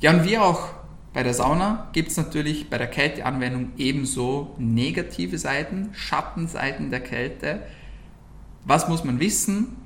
Ja, 0.00 0.12
und 0.12 0.24
wie 0.24 0.36
auch 0.36 0.68
bei 1.16 1.22
der 1.22 1.32
Sauna 1.32 1.88
gibt 1.94 2.10
es 2.10 2.18
natürlich 2.18 2.68
bei 2.68 2.76
der 2.76 2.88
Kälteanwendung 2.88 3.70
ebenso 3.78 4.54
negative 4.58 5.38
Seiten, 5.38 5.88
Schattenseiten 5.94 6.90
der 6.90 7.00
Kälte. 7.00 7.62
Was 8.66 8.86
muss 8.86 9.02
man 9.02 9.18
wissen? 9.18 9.78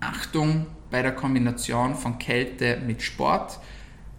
Achtung 0.00 0.66
bei 0.90 1.02
der 1.02 1.12
Kombination 1.12 1.94
von 1.94 2.18
Kälte 2.18 2.80
mit 2.84 3.00
Sport. 3.00 3.60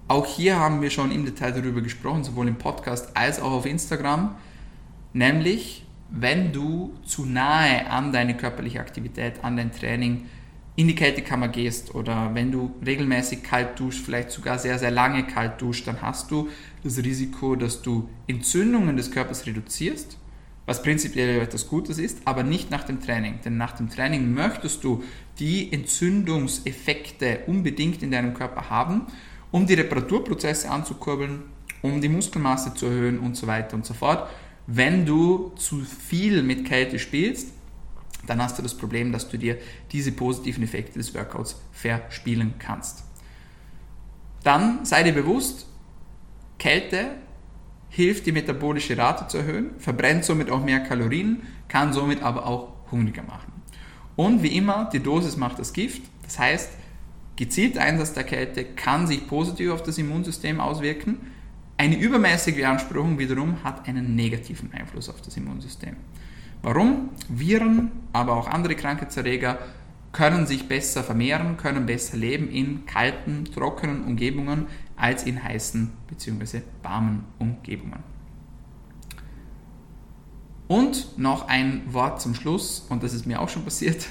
Auch 0.07 0.25
hier 0.25 0.57
haben 0.57 0.81
wir 0.81 0.89
schon 0.89 1.11
im 1.11 1.25
Detail 1.25 1.51
darüber 1.51 1.81
gesprochen, 1.81 2.23
sowohl 2.23 2.47
im 2.47 2.55
Podcast 2.55 3.17
als 3.17 3.41
auch 3.41 3.51
auf 3.51 3.65
Instagram. 3.65 4.35
Nämlich, 5.11 5.85
wenn 6.09 6.53
du 6.53 6.93
zu 7.03 7.25
nahe 7.25 7.89
an 7.91 8.13
deine 8.13 8.37
körperliche 8.37 8.79
Aktivität, 8.79 9.43
an 9.43 9.57
dein 9.57 9.73
Training 9.73 10.27
in 10.79 10.87
die 10.87 10.95
Kältekammer 10.95 11.49
gehst 11.49 11.93
oder 11.93 12.33
wenn 12.33 12.53
du 12.53 12.71
regelmäßig 12.85 13.43
kalt 13.43 13.77
duschst, 13.77 13.99
vielleicht 14.05 14.31
sogar 14.31 14.57
sehr, 14.57 14.79
sehr 14.79 14.91
lange 14.91 15.27
kalt 15.27 15.61
duschst, 15.61 15.85
dann 15.85 16.01
hast 16.01 16.31
du 16.31 16.47
das 16.85 16.99
Risiko, 16.99 17.57
dass 17.57 17.81
du 17.81 18.07
Entzündungen 18.27 18.95
des 18.95 19.11
Körpers 19.11 19.45
reduzierst, 19.45 20.17
was 20.65 20.81
prinzipiell 20.81 21.41
etwas 21.41 21.67
Gutes 21.67 21.97
ist, 21.97 22.19
aber 22.23 22.43
nicht 22.43 22.71
nach 22.71 22.85
dem 22.85 23.01
Training. 23.01 23.39
Denn 23.43 23.57
nach 23.57 23.73
dem 23.73 23.89
Training 23.89 24.33
möchtest 24.33 24.85
du 24.85 25.03
die 25.37 25.69
Entzündungseffekte 25.73 27.39
unbedingt 27.47 28.01
in 28.01 28.11
deinem 28.11 28.33
Körper 28.33 28.69
haben, 28.69 29.01
um 29.51 29.67
die 29.67 29.73
Reparaturprozesse 29.73 30.71
anzukurbeln, 30.71 31.41
um 31.81 31.99
die 31.99 32.07
Muskelmasse 32.07 32.73
zu 32.73 32.85
erhöhen 32.85 33.19
und 33.19 33.35
so 33.35 33.47
weiter 33.47 33.75
und 33.75 33.85
so 33.85 33.93
fort. 33.93 34.29
Wenn 34.65 35.05
du 35.05 35.51
zu 35.57 35.81
viel 35.81 36.41
mit 36.41 36.63
Kälte 36.63 36.99
spielst, 36.99 37.49
dann 38.27 38.41
hast 38.41 38.57
du 38.57 38.61
das 38.61 38.75
Problem, 38.75 39.11
dass 39.11 39.29
du 39.29 39.37
dir 39.37 39.57
diese 39.91 40.11
positiven 40.11 40.63
Effekte 40.63 40.99
des 40.99 41.13
Workouts 41.15 41.61
verspielen 41.71 42.55
kannst. 42.59 43.03
Dann 44.43 44.85
sei 44.85 45.03
dir 45.03 45.13
bewusst, 45.13 45.67
Kälte 46.57 47.15
hilft 47.89 48.25
die 48.25 48.31
metabolische 48.31 48.97
Rate 48.97 49.27
zu 49.27 49.37
erhöhen, 49.37 49.71
verbrennt 49.79 50.23
somit 50.23 50.49
auch 50.49 50.63
mehr 50.63 50.79
Kalorien, 50.81 51.41
kann 51.67 51.93
somit 51.93 52.21
aber 52.21 52.45
auch 52.45 52.73
hungriger 52.91 53.23
machen. 53.23 53.51
Und 54.15 54.43
wie 54.43 54.55
immer, 54.55 54.89
die 54.91 54.99
Dosis 54.99 55.37
macht 55.37 55.59
das 55.59 55.73
Gift. 55.73 56.01
Das 56.23 56.37
heißt, 56.37 56.71
gezielter 57.35 57.81
Einsatz 57.81 58.13
der 58.13 58.25
Kälte 58.25 58.65
kann 58.65 59.07
sich 59.07 59.27
positiv 59.27 59.71
auf 59.71 59.81
das 59.81 59.97
Immunsystem 59.97 60.59
auswirken. 60.59 61.17
Eine 61.77 61.97
übermäßige 61.97 62.55
Beanspruchung 62.55 63.17
wiederum 63.17 63.63
hat 63.63 63.87
einen 63.87 64.15
negativen 64.15 64.73
Einfluss 64.73 65.09
auf 65.09 65.21
das 65.21 65.37
Immunsystem. 65.37 65.95
Warum? 66.61 67.09
Viren, 67.29 67.91
aber 68.11 68.35
auch 68.35 68.47
andere 68.47 68.75
Krankheitserreger 68.75 69.59
können 70.11 70.47
sich 70.47 70.67
besser 70.67 71.03
vermehren, 71.03 71.57
können 71.57 71.85
besser 71.85 72.17
leben 72.17 72.49
in 72.49 72.85
kalten, 72.85 73.45
trockenen 73.45 74.03
Umgebungen 74.03 74.65
als 74.95 75.23
in 75.23 75.43
heißen 75.43 75.91
bzw. 76.07 76.61
warmen 76.81 77.25
Umgebungen. 77.37 78.03
Und 80.67 81.17
noch 81.17 81.47
ein 81.47 81.81
Wort 81.91 82.21
zum 82.21 82.35
Schluss, 82.35 82.85
und 82.89 83.03
das 83.03 83.13
ist 83.13 83.25
mir 83.25 83.41
auch 83.41 83.49
schon 83.49 83.63
passiert. 83.63 84.07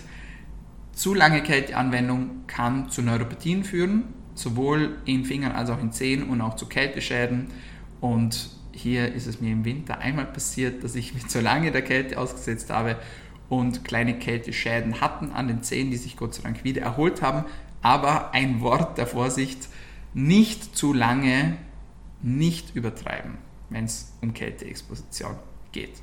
Zu 0.93 1.15
lange 1.15 1.43
Kälteanwendung 1.43 2.47
kann 2.49 2.89
zu 2.91 3.03
Neuropathien 3.03 3.63
führen, 3.63 4.05
sowohl 4.35 4.97
in 5.05 5.25
Fingern 5.25 5.53
als 5.53 5.71
auch 5.71 5.81
in 5.81 5.93
Zehen 5.93 6.29
und 6.29 6.41
auch 6.41 6.57
zu 6.57 6.67
Kälteschäden. 6.67 7.49
Und 8.01 8.51
hier 8.79 9.13
ist 9.13 9.27
es 9.27 9.41
mir 9.41 9.53
im 9.53 9.65
Winter 9.65 9.99
einmal 9.99 10.27
passiert, 10.27 10.85
dass 10.85 10.95
ich 10.95 11.15
mich 11.15 11.27
zu 11.29 11.41
lange 11.41 11.73
der 11.73 11.83
Kälte 11.83 12.19
ausgesetzt 12.19 12.71
habe 12.71 12.97
und 13.49 13.85
kleine 13.85 14.19
Kälteschäden 14.19 15.01
hatten 15.01 15.33
an 15.33 15.49
den 15.49 15.63
Zähnen, 15.63 15.91
die 15.91 15.97
sich 15.97 16.17
Gott 16.17 16.35
sei 16.35 16.43
Dank 16.43 16.65
wieder 16.65 16.83
erholt 16.83 17.23
haben. 17.23 17.45
Aber 17.83 18.33
ein 18.33 18.61
Wort 18.61 18.99
der 18.99 19.07
Vorsicht, 19.07 19.69
nicht 20.15 20.77
zu 20.77 20.93
lange, 20.93 21.57
nicht 22.23 22.75
übertreiben, 22.75 23.39
wenn 23.71 23.85
es 23.85 24.13
um 24.21 24.35
Kälteexposition 24.35 25.37
geht. 25.73 26.03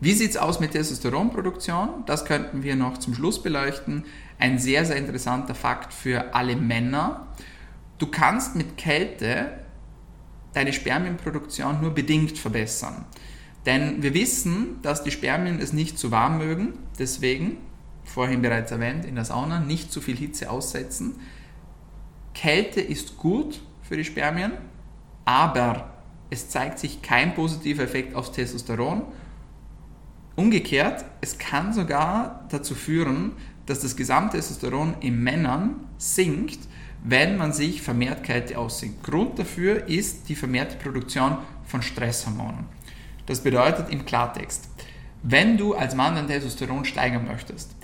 Wie 0.00 0.12
sieht 0.12 0.30
es 0.30 0.36
aus 0.36 0.60
mit 0.60 0.72
Testosteronproduktion? 0.72 2.04
Das 2.04 2.26
könnten 2.26 2.62
wir 2.62 2.76
noch 2.76 2.98
zum 2.98 3.14
Schluss 3.14 3.42
beleuchten. 3.42 4.04
Ein 4.38 4.58
sehr, 4.58 4.84
sehr 4.84 4.96
interessanter 4.96 5.54
Fakt 5.54 5.94
für 5.94 6.34
alle 6.34 6.56
Männer. 6.56 7.28
Du 7.98 8.06
kannst 8.08 8.56
mit 8.56 8.76
Kälte 8.76 9.65
deine 10.56 10.72
Spermienproduktion 10.72 11.82
nur 11.82 11.90
bedingt 11.90 12.38
verbessern. 12.38 13.04
Denn 13.66 14.02
wir 14.02 14.14
wissen, 14.14 14.80
dass 14.80 15.02
die 15.02 15.10
Spermien 15.10 15.60
es 15.60 15.72
nicht 15.72 15.98
zu 15.98 16.10
warm 16.10 16.38
mögen, 16.38 16.74
deswegen, 16.98 17.58
vorhin 18.04 18.40
bereits 18.40 18.70
erwähnt, 18.70 19.04
in 19.04 19.16
der 19.16 19.24
Sauna 19.24 19.60
nicht 19.60 19.92
zu 19.92 20.00
viel 20.00 20.16
Hitze 20.16 20.50
aussetzen. 20.50 21.16
Kälte 22.32 22.80
ist 22.80 23.18
gut 23.18 23.60
für 23.82 23.96
die 23.96 24.04
Spermien, 24.04 24.52
aber 25.24 25.92
es 26.30 26.48
zeigt 26.48 26.78
sich 26.78 27.02
kein 27.02 27.34
positiver 27.34 27.82
Effekt 27.82 28.14
aufs 28.14 28.32
Testosteron. 28.32 29.02
Umgekehrt, 30.36 31.04
es 31.20 31.36
kann 31.38 31.72
sogar 31.72 32.46
dazu 32.50 32.74
führen, 32.74 33.32
dass 33.66 33.80
das 33.80 33.96
Gesamttestosteron 33.96 34.94
in 35.00 35.22
Männern 35.22 35.80
sinkt, 35.98 36.60
wenn 37.04 37.36
man 37.36 37.52
sich 37.52 37.82
vermehrt 37.82 38.24
Kälte 38.24 38.58
aussieht. 38.58 39.02
Grund 39.02 39.38
dafür 39.38 39.88
ist 39.88 40.28
die 40.28 40.34
vermehrte 40.34 40.76
Produktion 40.76 41.38
von 41.64 41.82
Stresshormonen. 41.82 42.64
Das 43.26 43.40
bedeutet 43.40 43.90
im 43.90 44.04
Klartext, 44.04 44.68
wenn 45.22 45.56
du 45.56 45.74
als 45.74 45.94
Mann 45.94 46.14
dein 46.14 46.28
Testosteron 46.28 46.84
steigern 46.84 47.26
möchtest, 47.26 47.74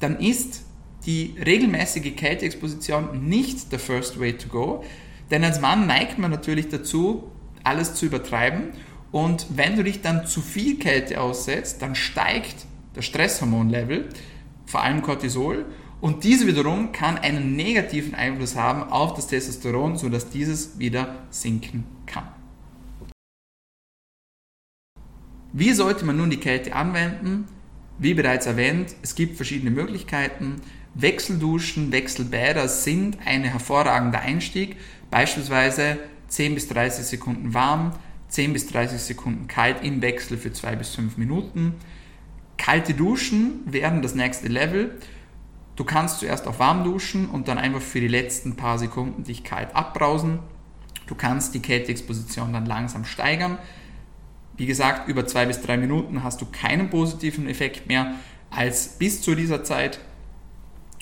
dann 0.00 0.18
ist 0.20 0.62
die 1.06 1.34
regelmäßige 1.44 2.14
Kälteexposition 2.14 3.28
nicht 3.28 3.72
der 3.72 3.78
first 3.78 4.18
way 4.20 4.32
to 4.32 4.48
go, 4.48 4.84
denn 5.30 5.44
als 5.44 5.60
Mann 5.60 5.86
neigt 5.86 6.18
man 6.18 6.30
natürlich 6.30 6.68
dazu, 6.68 7.30
alles 7.62 7.94
zu 7.94 8.06
übertreiben 8.06 8.68
und 9.10 9.46
wenn 9.50 9.76
du 9.76 9.84
dich 9.84 10.02
dann 10.02 10.26
zu 10.26 10.40
viel 10.40 10.78
Kälte 10.78 11.20
aussetzt, 11.20 11.82
dann 11.82 11.94
steigt 11.94 12.66
das 12.94 13.04
Stresshormonlevel, 13.04 14.08
vor 14.66 14.82
allem 14.82 15.02
Cortisol 15.02 15.66
und 16.04 16.22
diese 16.22 16.46
wiederum 16.46 16.92
kann 16.92 17.16
einen 17.16 17.56
negativen 17.56 18.14
Einfluss 18.14 18.56
haben 18.56 18.82
auf 18.82 19.14
das 19.14 19.26
Testosteron, 19.26 19.96
sodass 19.96 20.28
dieses 20.28 20.78
wieder 20.78 21.24
sinken 21.30 21.86
kann. 22.04 22.28
Wie 25.54 25.72
sollte 25.72 26.04
man 26.04 26.18
nun 26.18 26.28
die 26.28 26.36
Kälte 26.36 26.74
anwenden? 26.74 27.46
Wie 27.98 28.12
bereits 28.12 28.44
erwähnt, 28.44 28.94
es 29.00 29.14
gibt 29.14 29.36
verschiedene 29.36 29.70
Möglichkeiten. 29.70 30.56
Wechselduschen, 30.92 31.90
Wechselbäder 31.90 32.68
sind 32.68 33.16
ein 33.24 33.42
hervorragender 33.42 34.20
Einstieg. 34.20 34.76
Beispielsweise 35.10 35.96
10 36.28 36.54
bis 36.54 36.68
30 36.68 37.06
Sekunden 37.06 37.54
warm, 37.54 37.92
10 38.28 38.52
bis 38.52 38.66
30 38.66 39.00
Sekunden 39.00 39.48
kalt 39.48 39.82
im 39.82 40.02
Wechsel 40.02 40.36
für 40.36 40.52
2 40.52 40.76
bis 40.76 40.94
5 40.96 41.16
Minuten. 41.16 41.76
Kalte 42.58 42.92
Duschen 42.92 43.60
wären 43.64 44.02
das 44.02 44.14
nächste 44.14 44.48
Level. 44.48 44.98
Du 45.76 45.84
kannst 45.84 46.20
zuerst 46.20 46.46
auf 46.46 46.58
warm 46.60 46.84
duschen 46.84 47.28
und 47.28 47.48
dann 47.48 47.58
einfach 47.58 47.80
für 47.80 48.00
die 48.00 48.08
letzten 48.08 48.56
paar 48.56 48.78
Sekunden 48.78 49.24
dich 49.24 49.42
kalt 49.42 49.74
abbrausen. 49.74 50.38
Du 51.06 51.14
kannst 51.14 51.54
die 51.54 51.60
Kälteexposition 51.60 52.52
dann 52.52 52.66
langsam 52.66 53.04
steigern. 53.04 53.58
Wie 54.56 54.66
gesagt, 54.66 55.08
über 55.08 55.26
zwei 55.26 55.46
bis 55.46 55.60
drei 55.60 55.76
Minuten 55.76 56.22
hast 56.22 56.40
du 56.40 56.46
keinen 56.46 56.90
positiven 56.90 57.48
Effekt 57.48 57.88
mehr 57.88 58.14
als 58.50 58.98
bis 58.98 59.20
zu 59.20 59.34
dieser 59.34 59.64
Zeit. 59.64 59.98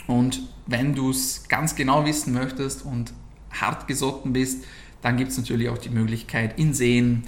Und 0.07 0.41
wenn 0.67 0.95
du 0.95 1.11
es 1.11 1.49
ganz 1.49 1.75
genau 1.77 2.05
wissen 2.07 2.33
möchtest 2.33 2.85
und 2.85 3.13
hart 3.51 3.87
gesotten 3.87 4.33
bist, 4.33 4.65
dann 5.03 5.17
gibt 5.17 5.33
es 5.33 5.39
natürlich 5.39 5.69
auch 5.69 5.79
die 5.79 5.91
Möglichkeit 5.91 6.59
in 6.59 6.73
Seen, 6.73 7.25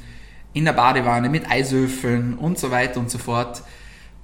in 0.53 0.65
der 0.65 0.73
Badewanne 0.73 1.29
mit 1.29 1.51
Eiswürfeln 1.51 2.35
und 2.35 2.59
so 2.59 2.71
weiter 2.71 3.01
und 3.01 3.11
so 3.11 3.19
fort. 3.19 3.63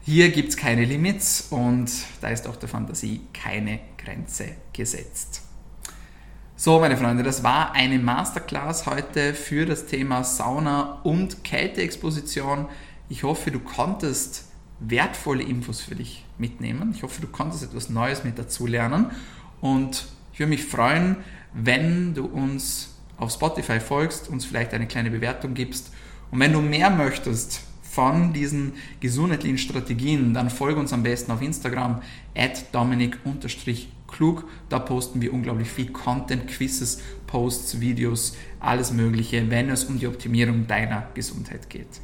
Hier 0.03 0.31
gibt 0.31 0.49
es 0.49 0.57
keine 0.57 0.87
Limits 0.87 1.49
und 1.51 1.91
da 2.23 2.29
ist 2.29 2.49
auch 2.49 2.57
der 2.57 2.71
Fantasie 2.71 3.21
keine 3.35 3.81
Grenze 3.99 4.47
gesetzt. 4.73 5.43
So, 6.57 6.81
meine 6.81 6.97
Freunde, 6.97 7.23
das 7.23 7.43
war 7.43 7.73
eine 7.73 7.99
Masterclass 7.99 8.87
heute 8.87 9.35
für 9.35 9.67
das 9.67 9.87
Thema 9.87 10.25
Sauna 10.25 11.01
und 11.05 11.45
Kälteexposition. 11.45 12.67
Ich 13.11 13.25
hoffe, 13.25 13.51
du 13.51 13.61
konntest 13.61 14.47
wertvolle 14.79 15.43
Infos 15.43 15.83
für 15.83 15.97
dich 15.97 16.25
mitnehmen. 16.39 16.93
Ich 16.95 17.03
hoffe, 17.03 17.21
du 17.21 17.29
konntest 17.29 17.63
etwas 17.63 17.91
Neues 17.91 18.25
mit 18.25 18.39
dazu 18.39 18.67
lernen. 18.67 19.11
Und 19.61 20.07
ich 20.33 20.39
würde 20.39 20.51
mich 20.51 20.65
freuen, 20.65 21.17
wenn 21.53 22.15
du 22.15 22.25
uns 22.25 22.95
auf 23.19 23.33
Spotify 23.33 23.81
folgst, 23.81 24.31
uns 24.31 24.47
vielleicht 24.47 24.73
eine 24.73 24.87
kleine 24.87 25.11
Bewertung 25.11 25.53
gibst. 25.53 25.93
Und 26.31 26.41
wenn 26.41 26.55
du 26.55 26.63
mehr 26.63 26.89
möchtest 26.89 27.61
von 27.91 28.33
diesen 28.33 28.75
gesundheitlichen 29.01 29.59
Strategien, 29.59 30.33
dann 30.33 30.49
folge 30.49 30.79
uns 30.79 30.93
am 30.93 31.03
besten 31.03 31.33
auf 31.33 31.43
Instagram 31.43 32.03
at 32.37 32.73
dominik-klug. 32.73 34.45
Da 34.69 34.79
posten 34.79 35.21
wir 35.21 35.33
unglaublich 35.35 35.69
viel 35.69 35.91
Content, 35.91 36.47
Quizzes, 36.47 37.01
Posts, 37.27 37.81
Videos, 37.81 38.37
alles 38.61 38.93
Mögliche, 38.93 39.51
wenn 39.51 39.71
es 39.71 39.85
um 39.85 39.99
die 39.99 40.07
Optimierung 40.07 40.69
deiner 40.69 41.09
Gesundheit 41.15 41.69
geht. 41.69 42.01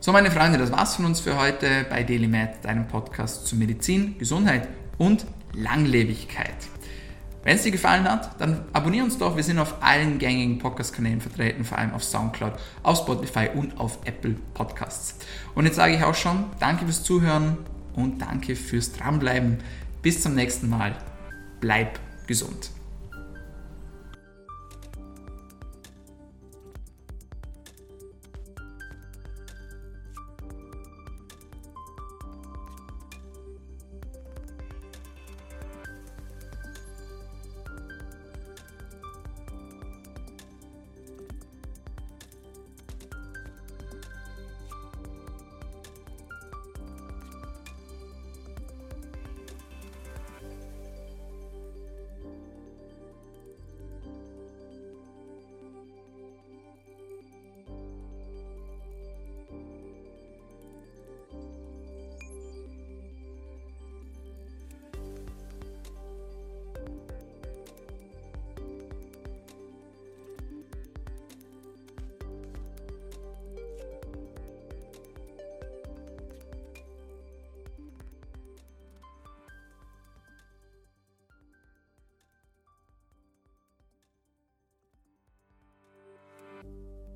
So, 0.00 0.12
meine 0.12 0.30
Freunde, 0.30 0.58
das 0.58 0.72
war's 0.72 0.96
von 0.96 1.06
uns 1.06 1.20
für 1.20 1.38
heute 1.38 1.86
bei 1.88 2.02
DailyMed, 2.02 2.62
deinem 2.64 2.86
Podcast 2.86 3.46
zu 3.46 3.56
Medizin, 3.56 4.16
Gesundheit 4.18 4.68
und 4.98 5.26
Langlebigkeit. 5.54 6.77
Wenn 7.48 7.56
es 7.56 7.62
dir 7.62 7.70
gefallen 7.70 8.04
hat, 8.04 8.38
dann 8.42 8.66
abonniere 8.74 9.06
uns 9.06 9.16
doch. 9.16 9.34
Wir 9.34 9.42
sind 9.42 9.58
auf 9.58 9.82
allen 9.82 10.18
gängigen 10.18 10.58
Podcast-Kanälen 10.58 11.22
vertreten, 11.22 11.64
vor 11.64 11.78
allem 11.78 11.94
auf 11.94 12.04
Soundcloud, 12.04 12.52
auf 12.82 12.98
Spotify 12.98 13.48
und 13.54 13.80
auf 13.80 14.00
Apple 14.04 14.36
Podcasts. 14.52 15.14
Und 15.54 15.64
jetzt 15.64 15.76
sage 15.76 15.94
ich 15.94 16.04
auch 16.04 16.14
schon, 16.14 16.44
danke 16.60 16.84
fürs 16.84 17.04
Zuhören 17.04 17.56
und 17.94 18.20
danke 18.20 18.54
fürs 18.54 18.92
Dranbleiben. 18.92 19.60
Bis 20.02 20.20
zum 20.22 20.34
nächsten 20.34 20.68
Mal. 20.68 20.94
Bleib 21.58 21.98
gesund. 22.26 22.68